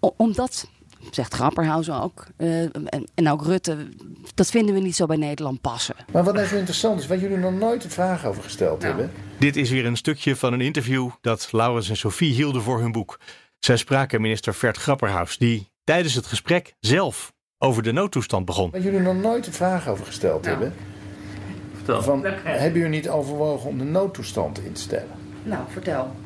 [0.00, 0.68] O omdat
[1.10, 2.26] zegt Grapperhaus ook.
[2.38, 3.88] Uh, en, en, ook Rutte.
[4.34, 5.94] Dat vinden we niet zo bij Nederland passen.
[6.12, 8.94] Maar wat nou zo interessant is, waar jullie nog nooit een vraag over gesteld nou.
[8.94, 9.12] hebben.
[9.38, 12.92] Dit is weer een stukje van een interview dat Laurens en Sophie hielden voor hun
[12.92, 13.18] boek.
[13.58, 18.70] Zij spraken minister Vert Grapperhaus, die tijdens het gesprek zelf over de noodtoestand begon.
[18.70, 20.74] Waar jullie nog nooit een vraag over gesteld hebben.
[21.74, 22.02] Vertel.
[22.02, 25.08] Van, hebben jullie niet overwogen om de noodtoestand in te stellen?
[25.42, 26.16] Nou, vertel.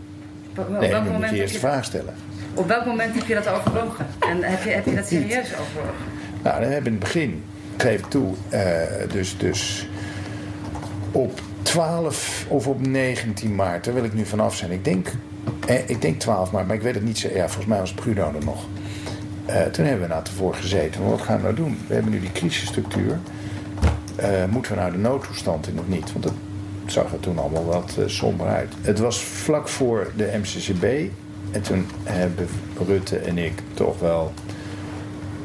[0.59, 2.15] Op Nee, nu moet je eerst de vraag stellen.
[2.57, 4.07] Op welk moment heb je dat overwogen?
[4.19, 6.05] En heb je, heb je dat serieus overwogen?
[6.42, 7.45] Nou, dan hebben we in het begin,
[7.77, 8.62] geef ik toe, eh,
[9.12, 9.88] dus, dus
[11.12, 14.71] op 12 of op 19 maart, daar wil ik nu vanaf zijn.
[14.71, 15.12] Ik denk,
[15.66, 17.29] eh, ik denk 12 maart, maar ik weet het niet zo.
[17.29, 18.66] Ja, volgens mij was Bruno er nog.
[19.47, 21.09] Eh, toen hebben we nou tevoren gezeten.
[21.09, 21.79] Wat gaan we nou doen?
[21.87, 23.19] We hebben nu die crisisstructuur.
[24.51, 26.12] Moeten we nou de noodtoestand in of niet?
[26.12, 26.33] Want dat
[26.87, 28.73] zag er toen allemaal wat somber uit.
[28.81, 31.11] Het was vlak voor de MCCB.
[31.51, 32.49] En toen hebben
[32.87, 34.33] Rutte en ik toch wel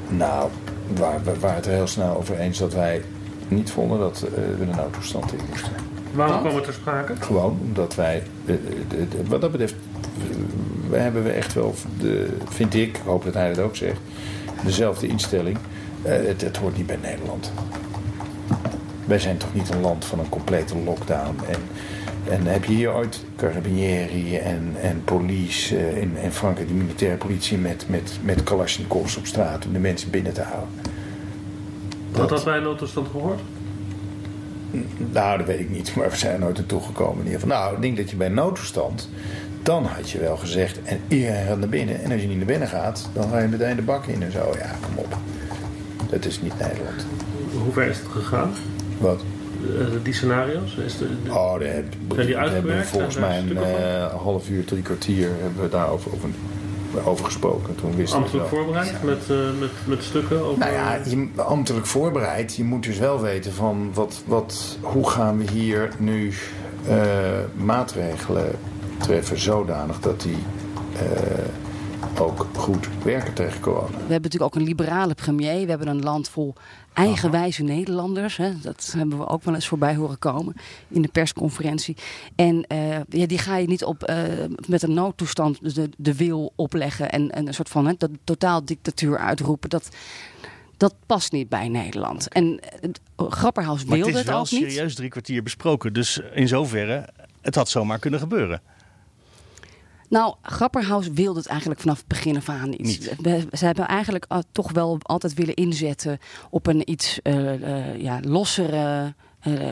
[0.09, 0.49] nou,
[0.97, 3.01] waar, we waren het er heel snel over eens dat wij
[3.47, 5.71] niet vonden dat eh, we de noodtoestand in moesten.
[6.13, 7.13] Waarom kwam het ter sprake?
[7.19, 8.55] Gewoon omdat wij, eh,
[8.87, 10.35] de- de- wat dat betreft, eh,
[10.89, 13.99] we hebben we echt wel, de, vind ik, ik hoop dat hij het ook zegt,
[14.65, 15.57] dezelfde instelling.
[16.01, 17.51] Eh, het, het hoort niet bij Nederland.
[19.05, 21.35] Wij zijn toch niet een land van een complete lockdown.
[21.47, 21.59] En,
[22.29, 27.17] en heb je hier ooit carabinieri en, en police eh, in, in Frankrijk, de militaire
[27.17, 30.69] politie met, met, met Kalashnikovs op straat om de mensen binnen te houden?
[32.11, 33.39] Had dat bij een noodtoestand gehoord?
[35.11, 37.19] Nou, dat weet ik niet, maar we zijn er nooit naartoe gekomen.
[37.19, 37.57] In ieder geval.
[37.57, 39.09] Nou, ik denk dat je bij noodtoestand,
[39.63, 42.03] dan had je wel gezegd, en iedereen gaat naar binnen.
[42.03, 44.31] En als je niet naar binnen gaat, dan ga je meteen de bak in en
[44.31, 44.53] zo.
[44.57, 45.17] Ja, kom op.
[46.09, 47.05] Dat is niet Nederland.
[47.63, 48.53] Hoe ver is het gegaan?
[48.97, 49.23] Wat?
[49.79, 50.75] Eh, die scenario's?
[50.85, 53.75] Is de, de- Oh, heb- Zijn die hebben we volgens mij daar een
[54.09, 56.29] eh, half uur, drie kwartier hebben we daarover over,
[57.05, 57.75] over gesproken.
[57.75, 60.59] Toen het ambtelijk voorbereid met, eh, met, met stukken over...
[60.59, 62.55] Nou ja, je, ambtelijk voorbereid.
[62.55, 66.33] Je moet dus wel weten van wat, wat, hoe gaan we hier nu
[66.87, 66.95] eh,
[67.55, 68.51] maatregelen
[68.97, 70.37] treffen zodanig dat die
[70.95, 71.01] eh,
[72.19, 73.87] ook goed werken tegen corona.
[73.87, 75.63] We hebben natuurlijk ook een liberale premier.
[75.63, 76.53] We hebben een land vol
[76.93, 78.37] eigenwijze Nederlanders.
[78.37, 78.59] Hè.
[78.61, 80.55] Dat hebben we ook wel eens voorbij horen komen
[80.87, 81.97] in de persconferentie.
[82.35, 84.17] En eh, ja, die ga je niet op, eh,
[84.67, 88.65] met een noodtoestand de, de wil opleggen en, en een soort van hè, dat totaal
[88.65, 89.69] dictatuur uitroepen.
[89.69, 89.89] Dat,
[90.77, 92.27] dat past niet bij Nederland.
[92.29, 94.71] En uh, Grapperhaus wilde het het, is wel ook niet.
[94.71, 95.93] serieus drie kwartier besproken.
[95.93, 97.09] Dus in zoverre,
[97.41, 98.61] het had zomaar kunnen gebeuren.
[100.11, 102.81] Nou, Grapperhaus wilde het eigenlijk vanaf het begin af aan niet.
[102.81, 103.15] Niet.
[103.21, 106.19] We- Ze hebben eigenlijk uh, toch wel altijd willen inzetten
[106.49, 109.13] op een iets uh, uh, ja, lossere
[109.47, 109.71] uh,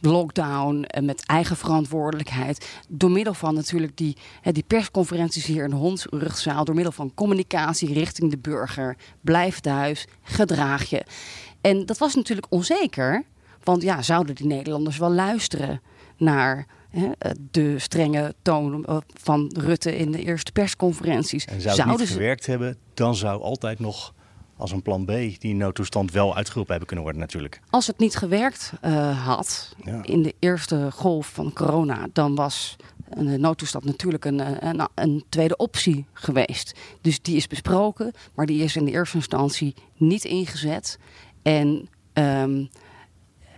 [0.00, 2.68] lockdown met eigen verantwoordelijkheid.
[2.88, 6.64] Door middel van natuurlijk die, die persconferenties hier in de Hondsrugzaal.
[6.64, 8.96] Door middel van communicatie richting de burger.
[9.20, 11.02] Blijf thuis, gedraag je.
[11.60, 13.22] En dat was natuurlijk onzeker.
[13.64, 15.80] Want ja, zouden die Nederlanders wel luisteren
[16.16, 16.66] naar
[17.50, 18.86] de strenge toon
[19.20, 21.44] van Rutte in de eerste persconferenties.
[21.44, 22.12] En zou het niet ze...
[22.12, 24.14] gewerkt hebben, dan zou altijd nog
[24.56, 27.60] als een plan B die noodtoestand wel uitgeroepen hebben kunnen worden natuurlijk.
[27.70, 30.02] Als het niet gewerkt uh, had ja.
[30.02, 32.76] in de eerste golf van corona, dan was
[33.10, 36.78] een noodtoestand natuurlijk een, een, een, tweede optie geweest.
[37.00, 40.98] Dus die is besproken, maar die is in de eerste instantie niet ingezet.
[41.42, 42.68] En um,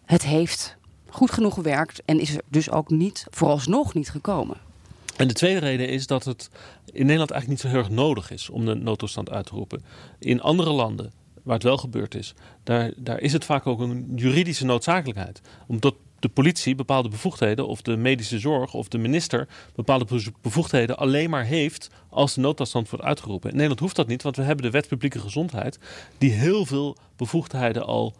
[0.04, 0.76] het heeft
[1.12, 4.56] goed genoeg gewerkt en is er dus ook niet, vooralsnog niet gekomen.
[5.16, 6.50] En de tweede reden is dat het
[6.84, 9.84] in Nederland eigenlijk niet zo heel erg nodig is om de noodtoestand uit te roepen.
[10.18, 14.12] In andere landen, waar het wel gebeurd is, daar, daar is het vaak ook een
[14.16, 15.40] juridische noodzakelijkheid.
[15.66, 21.30] Omdat de politie bepaalde bevoegdheden, of de medische zorg, of de minister bepaalde bevoegdheden alleen
[21.30, 23.48] maar heeft als de noodtoestand wordt uitgeroepen.
[23.48, 25.78] In Nederland hoeft dat niet, want we hebben de wet publieke gezondheid,
[26.18, 28.14] die heel veel bevoegdheden al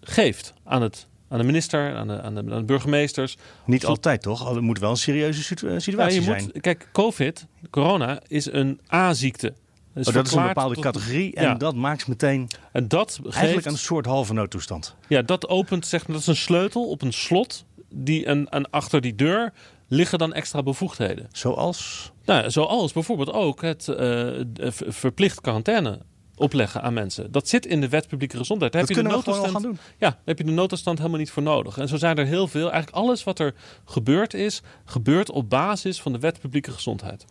[0.00, 3.36] geeft aan het aan de minister, aan de, aan de, aan de burgemeesters.
[3.64, 4.48] Niet Zo, altijd toch?
[4.48, 6.42] Het moet wel een serieuze situatie ja, je zijn.
[6.42, 9.54] Moet, kijk, COVID, corona, is een A-ziekte.
[9.94, 11.54] Dus oh, dat is een bepaalde tot, categorie en ja.
[11.54, 14.94] dat maakt meteen en dat geeft, eigenlijk een soort halve noodtoestand.
[15.08, 18.70] Ja, dat opent, zeg maar, dat is een sleutel op een slot die en, en
[18.70, 19.52] achter die deur
[19.88, 21.28] liggen dan extra bevoegdheden.
[21.32, 22.12] Zoals?
[22.24, 24.40] Nou, zoals bijvoorbeeld ook het uh,
[24.86, 26.00] verplicht quarantaine
[26.36, 27.32] opleggen aan mensen.
[27.32, 28.72] Dat zit in de wet publieke gezondheid.
[28.72, 29.78] Daar dat heb je kunnen de we gewoon gaan doen.
[29.98, 31.78] Ja, daar heb je de noodtoestand helemaal niet voor nodig.
[31.78, 32.70] En zo zijn er heel veel.
[32.70, 37.24] Eigenlijk alles wat er gebeurd is, gebeurt op basis van de wet publieke gezondheid.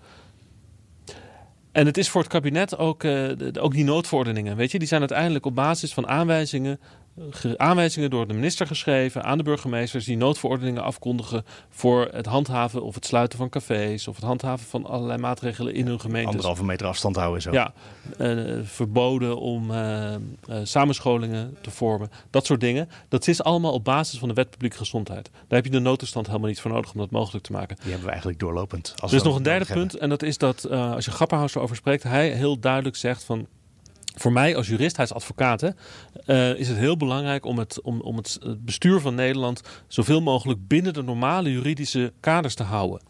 [1.71, 4.87] En het is voor het kabinet ook, uh, de, ook die noodverordeningen, weet je, die
[4.87, 6.79] zijn uiteindelijk op basis van aanwijzingen
[7.57, 12.95] aanwijzingen door de minister geschreven aan de burgemeesters die noodverordeningen afkondigen voor het handhaven of
[12.95, 16.29] het sluiten van cafés of het handhaven van allerlei maatregelen in hun gemeente.
[16.29, 17.51] Anderhalve meter afstand houden zo.
[17.51, 17.73] Ja,
[18.21, 20.11] uh, verboden om uh,
[20.49, 22.89] uh, samenscholingen te vormen, dat soort dingen.
[23.09, 25.29] Dat is allemaal op basis van de wet publieke gezondheid.
[25.31, 27.75] Daar heb je de noodtoestand helemaal niet voor nodig om dat mogelijk te maken.
[27.75, 28.93] Die hebben we eigenlijk doorlopend.
[28.97, 31.75] Als er is nog een derde punt en dat is dat als je Grapperhaus erover
[31.75, 33.47] spreekt, hij heel duidelijk zegt van
[34.15, 38.01] voor mij als jurist, hij is advocaat, uh, is het heel belangrijk om, het, om,
[38.01, 43.01] om het bestuur van Nederland zoveel mogelijk binnen de normale juridische kaders te houden.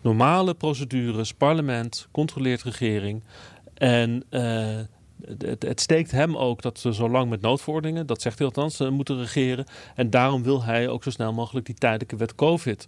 [0.00, 3.22] Normale procedures, parlement, controleert regering.
[3.74, 4.78] En uh,
[5.24, 8.78] het, het, steekt hem ook dat ze zo lang met noodverordeningen, dat zegt hij althans,
[8.78, 9.66] moeten regeren.
[9.94, 12.86] En daarom wil hij ook zo snel mogelijk die tijdelijke wet COVID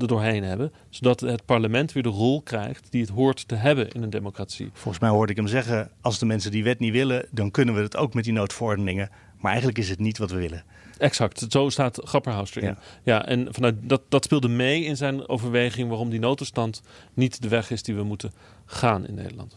[0.00, 0.72] er doorheen hebben.
[0.88, 4.70] Zodat het parlement weer de rol krijgt die het hoort te hebben in een democratie.
[4.72, 7.74] Volgens mij hoorde ik hem zeggen, als de mensen die wet niet willen, dan kunnen
[7.74, 9.10] we het ook met die noodverordeningen.
[9.38, 10.64] Maar eigenlijk is het niet wat we willen.
[10.98, 12.68] Exact, zo staat Grapperhaus erin.
[12.68, 12.78] Ja.
[13.02, 16.82] ja, en vanuit dat, dat speelde mee in zijn overweging waarom die noodtoestand
[17.14, 18.32] niet de weg is die we moeten
[18.66, 19.56] gaan in Nederland.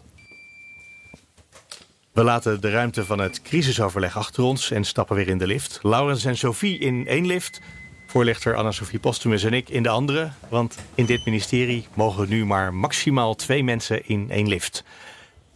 [2.17, 5.80] We laten de ruimte van het crisisoverleg achter ons en stappen weer in de lift.
[5.82, 7.62] Laurens en Sophie in één lift.
[8.08, 10.30] Voorlichter Anna-Sophie Postumus en ik in de andere.
[10.49, 14.84] Want in dit ministerie mogen nu maar maximaal twee mensen in één lift.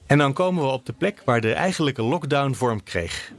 [0.06, 3.32] En dan komen we op de plek waar de eigenlijke lockdown vorm kreeg.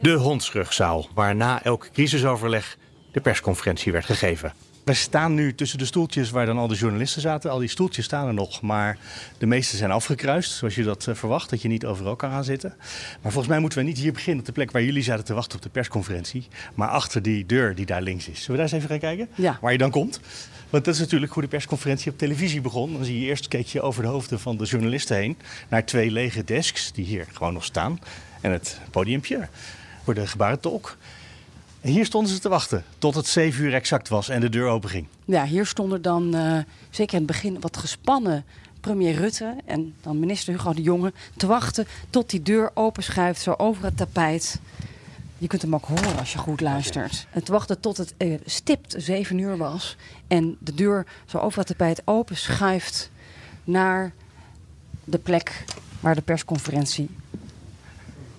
[0.00, 2.78] De hondsrugzaal, waar na elk crisisoverleg
[3.12, 4.52] de persconferentie werd gegeven.
[4.86, 7.50] We staan nu tussen de stoeltjes waar dan al de journalisten zaten.
[7.50, 8.98] Al die stoeltjes staan er nog, maar
[9.38, 10.52] de meeste zijn afgekruist.
[10.52, 12.74] Zoals je dat eh, verwacht, dat je niet overal kan gaan zitten.
[13.22, 15.34] Maar volgens mij moeten we niet hier beginnen op de plek waar jullie zaten te
[15.34, 16.48] wachten op de persconferentie.
[16.74, 18.42] Maar achter die deur die daar links is.
[18.42, 19.28] Zullen we daar eens even gaan kijken?
[19.34, 19.58] Ja.
[19.60, 20.20] Waar je dan komt?
[20.70, 22.92] Want dat is natuurlijk hoe de persconferentie op televisie begon.
[22.92, 25.36] Dan zie je eerst keek je over de hoofden van de journalisten heen
[25.68, 28.00] naar twee lege desks die hier gewoon nog staan.
[28.40, 29.48] En het podiumpje
[30.04, 30.96] voor de gebarentolk.
[31.86, 34.90] Hier stonden ze te wachten tot het 7 uur exact was en de deur open
[34.90, 35.06] ging.
[35.24, 36.58] Ja, hier stonden dan uh,
[36.90, 38.44] zeker in het begin wat gespannen
[38.80, 43.54] premier Rutte en dan minister Hugo de Jonge te wachten tot die deur openschuift zo
[43.56, 44.60] over het tapijt.
[45.38, 47.26] Je kunt hem ook horen als je goed luistert.
[47.30, 49.96] Het wachten tot het uh, stipt 7 uur was
[50.26, 53.10] en de deur zo over het tapijt openschuift
[53.64, 54.12] naar
[55.04, 55.64] de plek
[56.00, 57.08] waar de persconferentie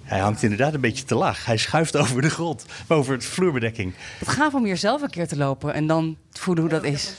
[0.07, 1.45] hij hangt inderdaad een beetje te laag.
[1.45, 3.93] Hij schuift over de grond, over het vloerbedekking.
[4.19, 6.83] Het gaaf om hier zelf een keer te lopen en dan te voelen hoe dat
[6.83, 7.13] is.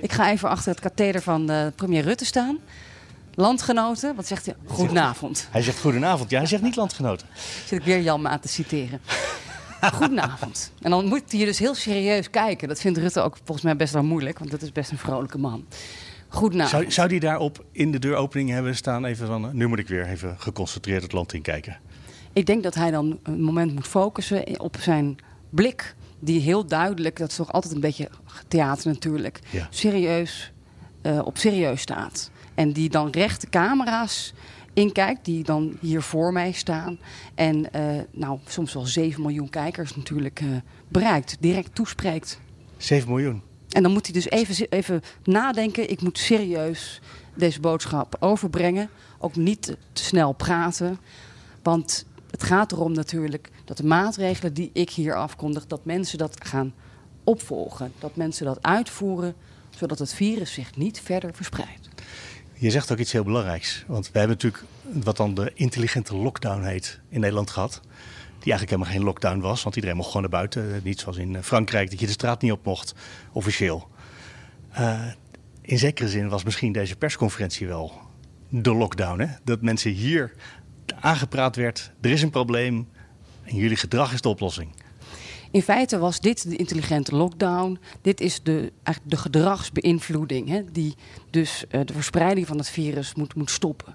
[0.00, 2.58] Ik ga even achter het katheder van uh, premier Rutte staan.
[3.34, 4.54] Landgenoten, wat zegt hij?
[4.66, 5.48] Goedenavond.
[5.50, 6.30] Hij zegt goedenavond.
[6.30, 7.26] Ja, hij zegt niet landgenoten.
[7.66, 9.00] Zit ik weer Jan aan te citeren.
[9.94, 10.72] Goedenavond.
[10.80, 12.68] En dan moet hij dus heel serieus kijken.
[12.68, 15.38] Dat vindt Rutte ook volgens mij best wel moeilijk, want dat is best een vrolijke
[15.38, 15.66] man.
[16.28, 16.70] Goedenavond.
[16.70, 19.04] Zou, zou die daarop in de deuropening hebben staan?
[19.04, 21.76] Even van, eh, nu moet ik weer even geconcentreerd het land in kijken.
[22.32, 25.16] Ik denk dat hij dan een moment moet focussen op zijn
[25.50, 25.94] blik.
[26.20, 28.08] Die heel duidelijk, dat is toch altijd een beetje
[28.48, 30.52] theater natuurlijk, serieus,
[31.02, 32.30] uh, op serieus staat.
[32.54, 34.32] En die dan recht de camera's
[34.72, 36.98] inkijkt, die dan hier voor mij staan.
[37.34, 40.56] En uh, nou, soms wel 7 miljoen kijkers natuurlijk uh,
[40.88, 42.40] bereikt, direct toespreekt.
[42.76, 43.42] 7 miljoen?
[43.68, 45.90] En dan moet hij dus even, even nadenken.
[45.90, 47.00] Ik moet serieus
[47.34, 48.88] deze boodschap overbrengen.
[49.18, 50.98] Ook niet te snel praten.
[51.62, 56.46] Want het gaat erom natuurlijk dat de maatregelen die ik hier afkondig, dat mensen dat
[56.46, 56.74] gaan
[57.24, 57.92] opvolgen.
[57.98, 59.34] Dat mensen dat uitvoeren,
[59.70, 61.88] zodat het virus zich niet verder verspreidt.
[62.54, 63.84] Je zegt ook iets heel belangrijks.
[63.86, 64.64] Want we hebben natuurlijk
[65.04, 67.80] wat dan de intelligente lockdown heet in Nederland gehad.
[68.38, 70.74] Die eigenlijk helemaal geen lockdown was, want iedereen mocht gewoon naar buiten.
[70.74, 72.94] Eh, niet zoals in eh, Frankrijk, dat je de straat niet op mocht,
[73.32, 73.88] officieel.
[74.78, 75.06] Uh,
[75.62, 77.92] in zekere zin was misschien deze persconferentie wel
[78.48, 79.20] de lockdown.
[79.20, 79.26] Hè?
[79.44, 80.32] Dat mensen hier
[81.00, 82.88] aangepraat werd: er is een probleem
[83.42, 84.70] en jullie gedrag is de oplossing.
[85.50, 87.78] In feite was dit de intelligente lockdown.
[88.02, 88.72] Dit is de,
[89.02, 90.94] de gedragsbeïnvloeding, hè, die
[91.30, 93.94] dus uh, de verspreiding van het virus moet, moet stoppen.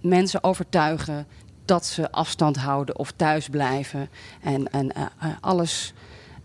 [0.00, 1.26] mensen overtuigen
[1.64, 4.08] dat ze afstand houden of thuis blijven
[4.42, 5.92] en, en uh, alles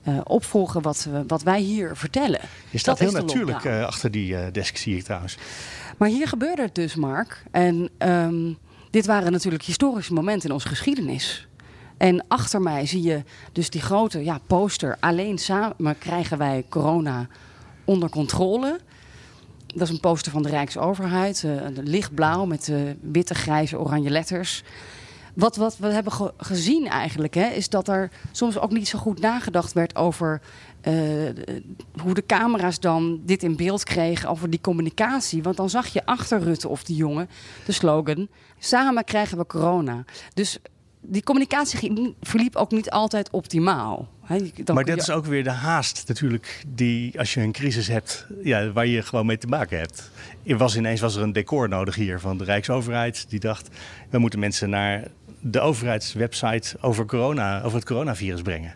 [0.07, 2.41] uh, opvolgen wat, wat wij hier vertellen.
[2.69, 5.37] Je staat heel natuurlijk achter die desk, zie ik trouwens.
[5.97, 7.43] Maar hier gebeurde het dus, Mark.
[7.51, 8.57] En um,
[8.89, 11.47] dit waren natuurlijk historische momenten in onze geschiedenis.
[11.97, 14.97] En achter mij zie je dus die grote ja, poster.
[14.99, 17.27] Alleen samen krijgen wij corona
[17.85, 18.79] onder controle.
[19.65, 21.43] Dat is een poster van de Rijksoverheid.
[21.43, 24.63] Uh, lichtblauw met uh, witte, grijze, oranje letters.
[25.33, 28.99] Wat, wat we hebben ge gezien eigenlijk, hè, is dat er soms ook niet zo
[28.99, 30.41] goed nagedacht werd over
[32.01, 35.43] hoe de camera's dan dit in beeld kregen, over die communicatie.
[35.43, 37.29] Want dan zag je achter Rutte of die jongen
[37.65, 38.27] de slogan:
[38.59, 40.05] Samen krijgen we corona.
[40.33, 40.59] Dus
[41.01, 44.09] die communicatie verliep ook niet altijd optimaal.
[44.65, 48.27] Maar dat je- is ook weer de haast natuurlijk die als je een crisis hebt,
[48.43, 50.11] ja, waar je gewoon mee te maken hebt.
[50.45, 53.25] Er was ineens was er een decor nodig hier van de Rijksoverheid.
[53.29, 53.67] Die dacht,
[54.09, 55.03] we moeten mensen naar
[55.41, 58.73] de overheidswebsite over, corona, over het coronavirus brengen.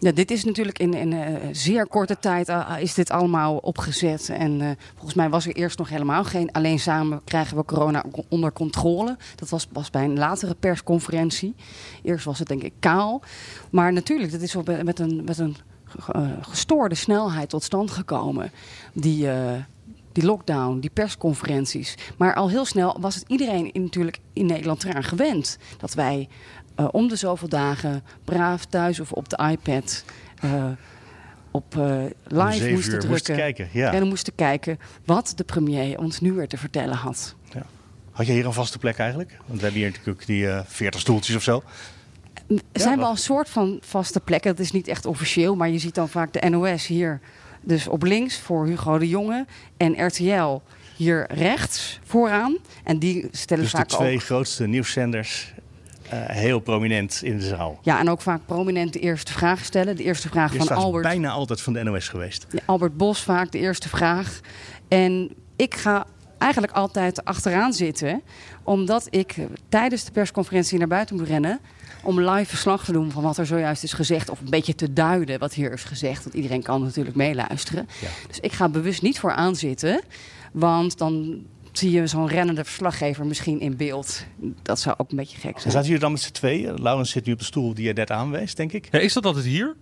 [0.00, 4.28] Ja, dit is natuurlijk in, in eh, zeer korte tijd eh, is dit allemaal opgezet.
[4.28, 6.52] En eh, volgens mij was er eerst nog helemaal geen...
[6.52, 9.16] alleen samen krijgen we corona onder controle.
[9.36, 11.54] Dat was pas bij een latere persconferentie.
[12.02, 13.22] Eerst was het denk ik kaal.
[13.70, 18.52] Maar natuurlijk, dat is wel met een, met een ge- gestoorde snelheid tot stand gekomen.
[18.92, 19.28] Die...
[20.12, 21.94] die lockdown, die persconferenties.
[22.16, 25.58] Maar al heel snel was het iedereen in, natuurlijk in Nederland eraan gewend.
[25.78, 26.28] Dat wij
[26.80, 30.04] eh, om de zoveel dagen braaf thuis of op de iPad
[30.40, 30.64] eh,
[31.50, 33.08] op eh, live moesten drukken.
[33.08, 33.92] moesten kijken, ja.
[33.92, 37.34] En dan moesten kijken wat de premier ons nu weer te vertellen had.
[38.10, 39.36] Had je hier een vaste plek eigenlijk?
[39.46, 41.62] Want we hebben hier natuurlijk ook die eh 40 stoeltjes of zo.
[42.48, 44.50] Er zijn wel een soort van vaste plekken.
[44.50, 47.20] Dat is niet echt officieel, maar je ziet dan vaak de NOS hier.
[47.62, 49.46] Dus op links voor Hugo de Jonge.
[49.76, 50.60] En RTL
[50.96, 52.56] hier rechts vooraan.
[52.84, 54.22] En die stellen Dus de vaak twee ook...
[54.22, 55.52] grootste nieuwszenders
[56.10, 57.78] eh, heel prominent in de zaal.
[57.82, 59.96] Ja, en ook vaak prominent de eerste vraag stellen.
[59.96, 61.02] De eerste vraag van is Albert.
[61.02, 62.46] bijna altijd van de NOS geweest.
[62.50, 64.40] Ja, Albert Bos vaak de eerste vraag.
[64.88, 66.06] En ik ga
[66.38, 68.22] eigenlijk altijd achteraan zitten,
[68.62, 71.60] omdat ik eh, tijdens de persconferentie naar buiten moet rennen.
[72.02, 74.30] Om live verslag te doen van wat er zojuist is gezegd.
[74.30, 76.22] Of een beetje te duiden wat hier is gezegd.
[76.22, 77.88] Want iedereen kan natuurlijk meeluisteren.
[78.28, 80.00] Dus ik ga bewust niet voor aanzitten.
[80.52, 84.24] Want dan zie je zo'n rennende verslaggever misschien in beeld.
[84.62, 85.72] Dat zou ook een beetje gek zijn.
[85.72, 86.74] zaten jullie dan met z'n tweeën?
[86.82, 88.88] Laurens zit nu op de stoel die je net aanwees, denk ik.
[88.90, 89.74] Ja, ik zat altijd hier.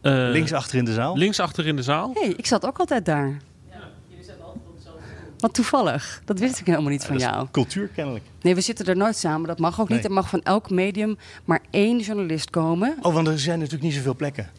[0.00, 1.16] Eh, Links achter in de zaal.
[1.16, 2.10] links achter in de zaal.
[2.14, 3.36] Hé, hey, ik zat ook altijd daar.
[5.38, 6.22] Wat toevallig.
[6.24, 7.46] Dat wist ik helemaal niet van Dat is jou.
[7.50, 8.24] Cultuur kennelijk.
[8.42, 9.48] Nee, we zitten er nooit samen.
[9.48, 10.04] Dat mag ook niet.
[10.04, 12.96] Er mag van elk medium maar één journalist komen.
[13.02, 14.50] Oh, want er zijn natuurlijk niet zoveel plekken.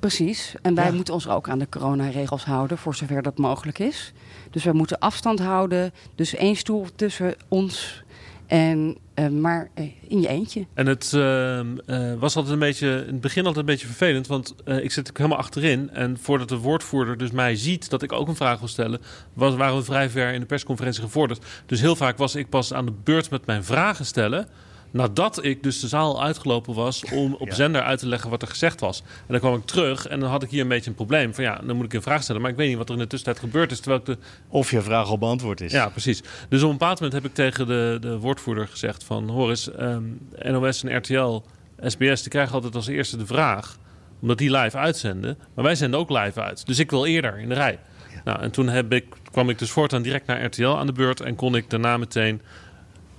[0.00, 0.54] Precies.
[0.62, 0.92] En wij Ja.
[0.92, 4.12] moeten ons ook aan de coronaregels houden, voor zover dat mogelijk is.
[4.50, 5.92] Dus wij moeten afstand houden.
[6.14, 8.02] Dus één stoel tussen ons
[8.46, 10.66] en eh, maar eh, in je eentje.
[10.74, 14.26] En het ehm, eh, was altijd een beetje, in het begin altijd een beetje vervelend,
[14.26, 15.90] want ik zit helemaal achterin.
[15.90, 19.00] En voordat de woordvoerder dus mij ziet dat ik ook een vraag wil stellen,
[19.32, 21.44] was, waren we vrij ver in de persconferentie gevorderd.
[21.66, 24.48] Dus heel vaak was ik pas aan de beurt met mijn vragen stellen.
[24.90, 27.54] Nadat ik dus de zaal uitgelopen was om op Ja.
[27.54, 29.02] zender uit te leggen wat er gezegd was.
[29.16, 31.34] En dan kwam ik terug en dan had ik hier een beetje een probleem.
[31.34, 32.40] Van ja, dan moet ik een vraag stellen.
[32.42, 33.80] Maar ik weet niet wat er in de tussentijd gebeurd is.
[33.80, 34.16] Terwijl ik de
[34.48, 35.72] Of je vraag al beantwoord is.
[35.72, 36.22] ja, precies.
[36.48, 39.28] Dus op een bepaald moment heb ik tegen de, de woordvoerder gezegd van...
[39.28, 40.02] hoor eens, ehm,
[40.42, 41.42] NOS en RTL,
[41.82, 43.76] SBS, die krijgen altijd als eerste de vraag...
[44.20, 45.38] omdat die live uitzenden.
[45.54, 46.66] Maar wij zenden ook live uit.
[46.66, 47.78] Dus ik wil eerder in de rij.
[48.24, 51.20] Nou, en toen heb ik, kwam ik dus voortaan direct naar RTL aan de beurt...
[51.20, 52.40] en kon ik daarna meteen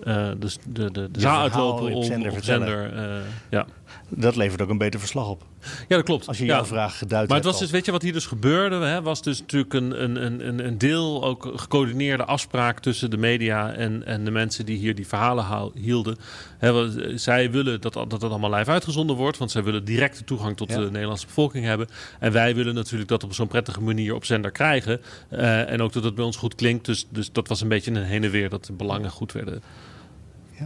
[0.04, 2.68] eh, dus de, de, de zaal uitlopen op zender op vertellen.
[2.68, 3.16] zender...
[3.16, 3.66] eh, ja.
[4.10, 5.44] Dat levert ook een beter verslag op.
[5.88, 6.28] ja, dat klopt.
[6.28, 6.56] Als je ja.
[6.56, 8.76] jouw vraag geduid Maar het was dus, weet je wat hier dus gebeurde?
[8.76, 13.72] Hè, was dus natuurlijk een, een, een- een, deel ook gecoördineerde afspraak tussen de media
[13.74, 16.18] en, en de mensen die hier die verhalen hielden.
[16.58, 20.24] Hè, we- zij willen dat, dat het allemaal live uitgezonden wordt, want zij willen directe
[20.24, 20.78] toegang tot Ja.
[20.80, 21.88] de Nederlandse bevolking hebben.
[22.20, 25.02] En wij willen natuurlijk dat op zo'n prettige manier op zender krijgen.
[25.30, 26.86] Eh, en ook dat het bij ons goed klinkt.
[26.86, 29.62] Dus, dus dat was een beetje een heen en weer dat de belangen goed werden.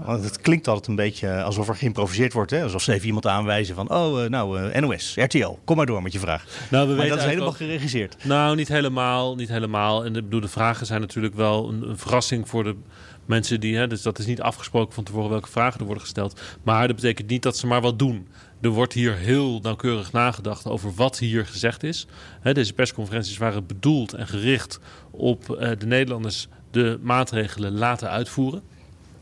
[0.03, 2.51] Want het klinkt altijd een beetje alsof er geïmproviseerd wordt.
[2.51, 2.63] Hè?
[2.63, 3.89] Alsof ze even iemand aanwijzen van...
[3.89, 6.45] oh, eh, nou, eh, NOS, RTL, kom maar door met je vraag.
[6.69, 8.25] Nou, we Maar weten dat is helemaal eigenlijk geregisseerd.
[8.25, 9.35] Nou, niet helemaal.
[9.35, 10.05] Niet helemaal.
[10.05, 12.75] En de, ik bedoel, de vragen zijn natuurlijk wel een, een verrassing voor de
[13.25, 13.77] mensen die.
[13.77, 16.41] Hè, dus dat is niet afgesproken van tevoren welke vragen er worden gesteld.
[16.63, 18.27] Maar dat betekent niet dat ze maar wat doen.
[18.61, 22.07] Er wordt hier heel nauwkeurig nagedacht over wat hier gezegd is.
[22.41, 24.79] Hè, deze persconferenties waren bedoeld en gericht
[25.11, 28.61] op eh, de Nederlanders de maatregelen laten uitvoeren.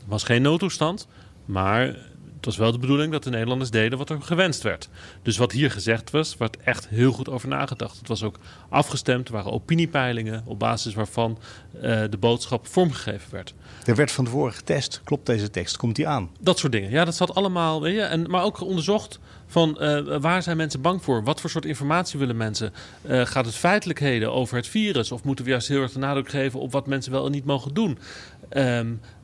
[0.04, 1.06] Was geen noodtoestand,
[1.44, 1.96] maar
[2.36, 4.88] het was wel de bedoeling dat de Nederlanders deden wat er gewenst werd.
[5.22, 7.98] Dus wat hier gezegd was, werd echt heel goed over nagedacht.
[7.98, 8.38] Het was ook
[8.68, 11.38] afgestemd, er waren opiniepeilingen op basis waarvan
[11.80, 13.54] eh, de boodschap vormgegeven werd.
[13.84, 15.00] Er werd van tevoren getest.
[15.04, 15.76] Klopt deze tekst?
[15.76, 16.30] Komt die aan?
[16.40, 16.90] Dat soort dingen.
[16.90, 17.82] Ja, dat zat allemaal.
[17.82, 21.24] Weet je, en, maar ook onderzocht van eh, waar zijn mensen bang voor?
[21.24, 22.72] Wat voor soort informatie willen mensen?
[23.02, 25.12] Eh, gaat het feitelijkheden over het virus?
[25.12, 27.44] Of moeten we juist heel erg de nadruk geven op wat mensen wel en niet
[27.44, 27.98] mogen doen?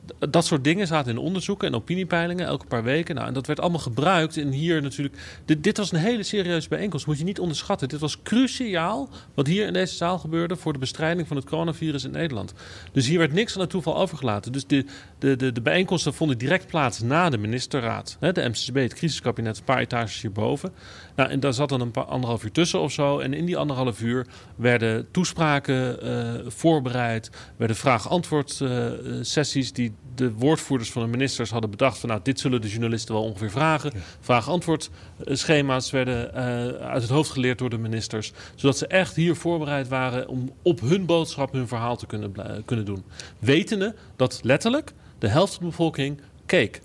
[0.19, 3.15] dat soort dingen zaten in onderzoeken en opiniepeilingen elke paar weken.
[3.15, 4.37] Nou, en dat werd allemaal gebruikt.
[4.37, 5.15] En hier natuurlijk.
[5.45, 7.07] Dit, was een hele serieuze bijeenkomst.
[7.07, 7.89] Moet je niet onderschatten.
[7.89, 12.03] Dit was cruciaal wat hier in deze zaal gebeurde voor de bestrijding van het coronavirus
[12.03, 12.53] in Nederland.
[12.91, 14.51] Dus hier werd niks aan het toeval overgelaten.
[14.51, 14.85] Dus de,
[15.19, 18.17] de, de, de bijeenkomsten vonden direct plaats na de ministerraad.
[18.19, 20.71] Hè, de MCCB, het crisiskabinet, een paar etages hierboven.
[21.15, 23.19] Nou, en daar zat dan een paar, anderhalf uur tussen of zo.
[23.19, 27.29] En in die anderhalf uur werden toespraken eh, voorbereid.
[27.57, 32.39] Werden vraag-antwoord eh, sessies die de woordvoerders van de ministers hadden bedacht van nou, dit
[32.39, 33.91] zullen de journalisten wel ongeveer vragen.
[34.19, 34.89] Vraag-antwoord
[35.25, 36.33] schema's werden
[36.81, 38.31] uit het hoofd geleerd door de ministers.
[38.55, 42.33] Zodat ze echt hier voorbereid waren om op hun boodschap hun verhaal te kunnen,
[42.65, 43.03] kunnen doen.
[43.39, 46.81] Wetende dat letterlijk de helft van de bevolking keek.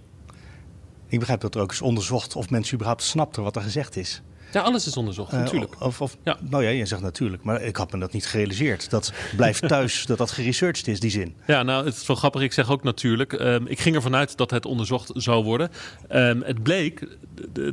[1.07, 4.23] Ik begrijp dat er ook is onderzocht of mensen überhaupt snapten wat er gezegd is.
[4.57, 5.81] Ja, alles is onderzocht, uh, natuurlijk.
[5.81, 6.37] Of, of, ja.
[6.41, 8.91] Nou ja, je zegt natuurlijk, maar ik had me dat niet gerealiseerd.
[8.91, 11.35] Dat blijft thuis, dat dat geresearched is, die zin.
[11.47, 12.43] Ja, nou, het is wel grappig.
[12.43, 13.33] Ik zeg ook natuurlijk.
[13.33, 15.71] Um, ik ging ervan uit dat het onderzocht zou worden.
[16.11, 17.17] Um, het bleek,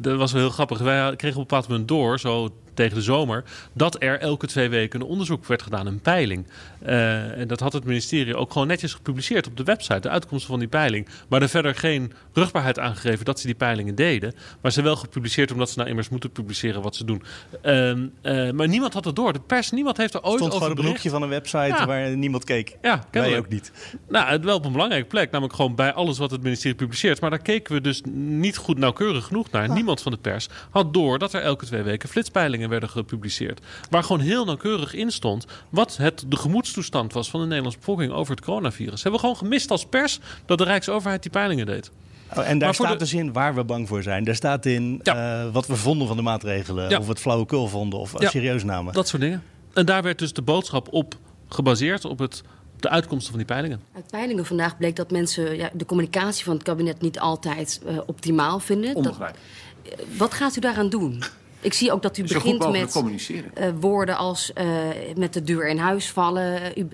[0.02, 0.80] dat was wel heel grappig.
[0.80, 4.70] Wij kregen op een bepaald moment door, zo tegen de zomer, dat er elke twee
[4.70, 6.48] weken een onderzoek werd gedaan, een peiling.
[6.86, 10.50] Uh, en dat had het ministerie ook gewoon netjes gepubliceerd op de website, de uitkomsten
[10.50, 11.08] van die peiling.
[11.30, 14.34] Maar er verder geen rugbaarheid aangegeven dat ze die peilingen deden.
[14.62, 17.24] Maar ze wel gepubliceerd omdat ze nou immers moeten publiceren wat ze doen.
[17.64, 19.34] Uh, uh, maar niemand had het door.
[19.34, 21.86] De pers, niemand heeft er ooit Stond over gewoon een broekje van een website ja.
[21.86, 22.78] waar niemand keek.
[22.82, 23.72] Ja, Wij ook niet.
[24.08, 27.22] Nou, het wel op een belangrijke plek, namelijk gewoon bij alles wat het ministerie publiceert.
[27.22, 29.68] Maar daar keken we dus niet goed nauwkeurig genoeg naar.
[29.68, 29.76] Ah.
[29.76, 33.62] Niemand van de pers had door dat er elke twee weken flitspeilingen werden gepubliceerd.
[33.90, 36.38] Waar gewoon heel nauwkeurig in stond wat het, de
[36.74, 39.04] gemoedstoestand was van de Nederlandse bevolking over het coronavirus.
[39.04, 41.92] Hebben we gewoon gemist als pers dat de Rijksoverheid die peilingen deed.
[42.38, 42.98] Oh, en daar staat de...
[42.98, 44.24] dus in waar we bang voor zijn.
[44.24, 45.44] Daar staat in ja.
[45.44, 46.90] uh, wat we vonden van de maatregelen.
[46.90, 46.98] Ja.
[46.98, 48.30] Of we het flauwekul vonden of ja.
[48.30, 48.94] serieus namen.
[48.94, 49.44] Dat soort dingen.
[49.74, 51.16] En daar werd dus de boodschap op
[51.48, 52.44] gebaseerd op het
[52.80, 53.82] de uitkomsten van die peilingen?
[53.96, 57.98] Uit peilingen vandaag bleek dat mensen ja, de communicatie van het kabinet niet altijd uh,
[58.06, 58.96] optimaal vinden.
[58.96, 59.46] Onbegrijpelijk.
[59.84, 61.24] Dat, uh, wat gaat u daaraan doen?
[61.64, 62.96] Ik zie ook dat u begint met
[63.30, 66.80] uh, woorden als uh, met de deur in huis vallen.
[66.80, 66.88] U,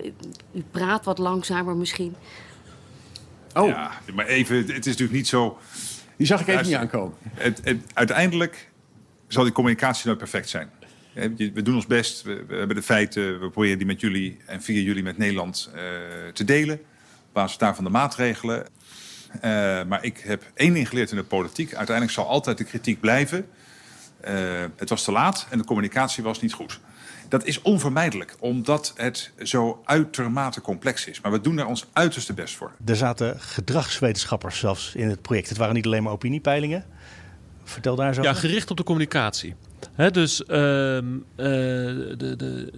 [0.52, 2.14] u, praat wat langzamer misschien.
[3.54, 3.68] Oh.
[3.68, 5.58] Ja, maar even, het is natuurlijk niet zo...
[6.16, 7.16] Die zag ik even niet aankomen.
[7.34, 8.70] Het, het, uiteindelijk
[9.28, 10.70] zal die communicatie nooit perfect zijn.
[11.36, 14.62] We doen ons best, we, we, hebben de feiten, we proberen die met jullie en
[14.62, 15.80] via jullie met Nederland uh,
[16.32, 16.76] te delen.
[16.76, 18.66] Op basis daarvan de maatregelen.
[19.34, 19.42] Uh,
[19.84, 21.74] maar ik heb één ding geleerd in de politiek.
[21.74, 23.46] Uiteindelijk zal altijd de kritiek blijven.
[24.28, 26.80] Uh, het was te laat en de communicatie was niet goed.
[27.28, 31.20] Dat is onvermijdelijk, omdat het zo uitermate complex is.
[31.20, 32.72] Maar we doen er ons uiterste best voor.
[32.84, 35.48] Er zaten gedragswetenschappers zelfs in het project.
[35.48, 36.84] Het waren niet alleen maar opiniepeilingen.
[37.64, 38.22] Vertel daar zo.
[38.22, 39.54] Ja, gericht op de communicatie.
[39.96, 41.02] Dus uh, uh,
[41.36, 42.72] de, de,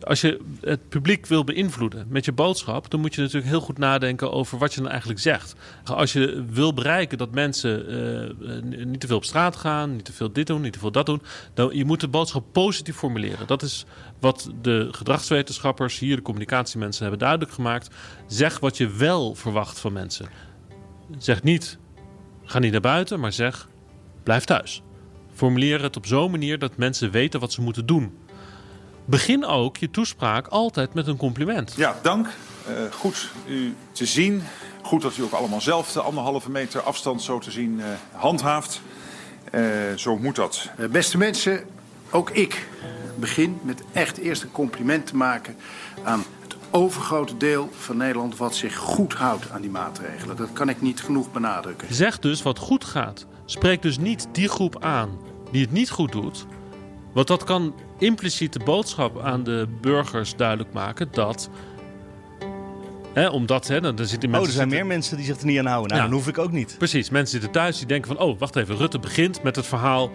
[0.00, 3.78] als je het publiek wil beïnvloeden met je boodschap, dan moet je natuurlijk heel goed
[3.78, 5.54] nadenken over wat je dan eigenlijk zegt.
[5.84, 7.92] Als je wil bereiken dat mensen
[8.40, 10.92] uh, niet te veel op straat gaan, niet te veel dit doen, niet te veel
[10.92, 11.22] dat doen,
[11.54, 13.46] dan je moet de boodschap positief formuleren.
[13.46, 13.86] Dat is
[14.20, 17.94] wat de gedragswetenschappers hier, de communicatiemensen, hebben duidelijk gemaakt.
[18.26, 20.26] Zeg wat je wel verwacht van mensen.
[21.18, 21.78] Zeg niet,
[22.44, 23.68] ga niet naar buiten, maar zeg,
[24.22, 24.82] blijf thuis.
[25.34, 28.18] Formuleer het op zo'n manier dat mensen weten wat ze moeten doen.
[29.04, 31.74] Begin ook je toespraak altijd met een compliment.
[31.76, 32.26] Ja, dank.
[32.68, 34.42] Uh, goed u te zien.
[34.82, 38.80] Goed dat u ook allemaal zelf de anderhalve meter afstand zo te zien uh, handhaaft.
[39.54, 39.62] Uh,
[39.96, 40.68] zo moet dat.
[40.90, 41.64] beste mensen,
[42.10, 42.68] ook ik
[43.14, 45.56] begin met echt eerst een compliment te maken
[46.02, 50.36] aan het overgrote deel van Nederland wat zich goed houdt aan die maatregelen.
[50.36, 51.94] Dat kan ik niet genoeg benadrukken.
[51.94, 53.26] Zeg dus wat goed gaat.
[53.52, 55.18] Spreek dus niet die groep aan
[55.50, 56.46] die het niet goed doet.
[57.12, 61.50] Want dat kan impliciet de boodschap aan de burgers duidelijk maken dat.
[63.12, 64.40] Hè, omdat, hè, dan zitten mensen.
[64.40, 65.90] Oh, er zijn meer mensen die zich er niet aan houden.
[65.90, 66.08] Nou, ja.
[66.08, 66.74] dan hoef ik ook niet.
[66.78, 67.10] Precies.
[67.10, 68.76] Mensen zitten thuis die denken van: oh, wacht even.
[68.76, 70.10] Rutte begint met het verhaal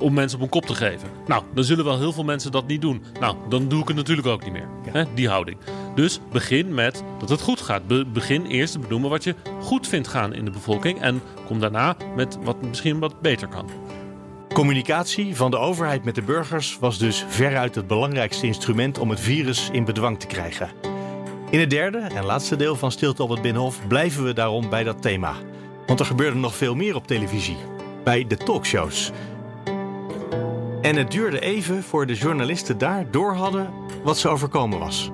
[0.00, 1.08] om mensen op een kop te geven.
[1.26, 3.02] Nou, dan zullen wel heel veel mensen dat niet doen.
[3.20, 4.68] Nou, dan doe ik het natuurlijk ook niet meer.
[4.92, 5.06] Ja.
[5.14, 5.58] Die houding.
[5.94, 7.86] Dus begin met dat het goed gaat.
[7.86, 11.00] Be begin eerst te benoemen wat je goed vindt gaan in de bevolking.
[11.00, 13.70] En kom daarna met wat misschien wat beter kan.
[14.52, 19.20] Communicatie van de overheid met de burgers was dus veruit het belangrijkste instrument om het
[19.20, 20.70] virus in bedwang te krijgen.
[21.50, 24.84] In het derde en laatste deel van Stilte op het Binnenhof blijven we daarom bij
[24.84, 25.34] dat thema.
[25.86, 27.56] Want er gebeurde nog veel meer op televisie.
[28.04, 29.10] Bij de talkshows.
[30.80, 33.72] En het duurde even voor de journalisten daar door hadden
[34.02, 35.10] wat ze overkomen was.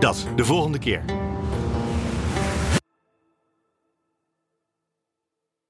[0.00, 1.04] Dat de volgende keer.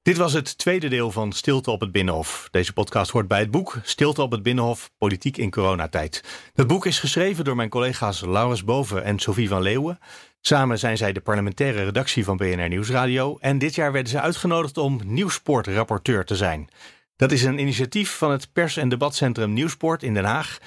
[0.03, 2.49] Dit was het tweede deel van Stilte op het Binnenhof.
[2.51, 6.25] Deze podcast hoort bij het boek Stilte op het Binnenhof, Politiek in coronatijd.
[6.55, 9.99] Het boek is geschreven door mijn collega's Laurens Boven en Sophie van Leeuwen.
[10.41, 13.37] Samen zijn zij de parlementaire redactie van BNR Nieuwsradio.
[13.41, 16.69] En dit jaar werden ze uitgenodigd om Nieuwsport-rapporteur te zijn.
[17.17, 20.59] Dat is een initiatief van het pers- en debatcentrum Nieuwsport in Den Haag.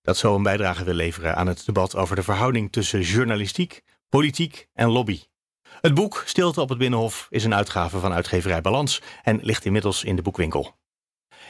[0.00, 4.68] Dat zo een bijdrage wil leveren aan het debat over de verhouding tussen journalistiek, politiek
[4.72, 5.20] en lobby.
[5.80, 10.04] Het boek Stilte op het Binnenhof is een uitgave van uitgeverij Balans en ligt inmiddels
[10.04, 10.74] in de boekwinkel.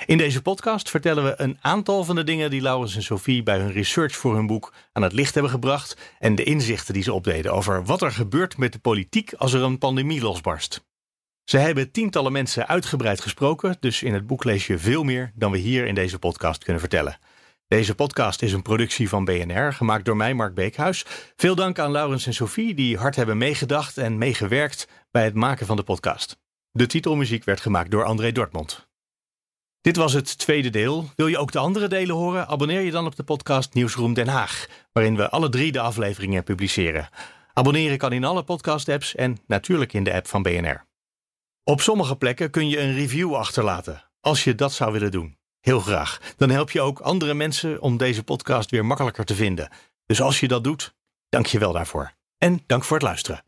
[0.06, 3.58] In deze podcast vertellen we een aantal van de dingen die Laurens en Sophie bij
[3.58, 7.12] hun research voor hun boek aan het licht hebben gebracht en de inzichten die ze
[7.12, 10.84] opdeden over wat er gebeurt met de politiek als er een pandemie losbarst.
[11.44, 15.50] Ze hebben tientallen mensen uitgebreid gesproken, dus in het boek lees je veel meer dan
[15.50, 17.18] we hier in deze podcast kunnen vertellen.
[17.68, 21.04] Deze podcast is een productie van BNR, gemaakt door mij, Mark Beekhuis.
[21.36, 25.66] Veel dank aan Laurens en Sophie, die hard hebben meegedacht en meegewerkt bij het maken
[25.66, 26.38] van de podcast.
[26.70, 28.88] De titelmuziek werd gemaakt door André Dortmund.
[29.80, 31.10] Dit was het tweede deel.
[31.16, 32.46] Wil je ook de andere delen horen?
[32.46, 36.44] Abonneer je dan op de podcast Nieuwsroom Den Haag, waarin we alle drie de afleveringen
[36.44, 37.08] publiceren.
[37.52, 40.90] Abonneren kan in alle podcast-apps en natuurlijk in de app van BNR.
[41.64, 45.36] Op sommige plekken kun je een review achterlaten, als je dat zou willen doen.
[45.60, 46.34] Heel graag.
[46.36, 49.68] Dan help je ook andere mensen om deze podcast weer makkelijker te vinden.
[50.06, 50.94] Dus als je dat doet,
[51.28, 52.12] dank je wel daarvoor.
[52.38, 53.44] En dank voor het luisteren.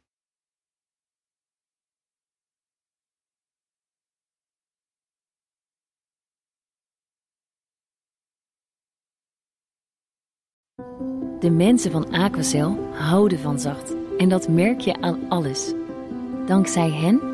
[11.40, 13.94] De mensen van Aquacel houden van zacht.
[14.18, 15.72] En dat merk je aan alles.
[16.46, 17.33] Dankzij hen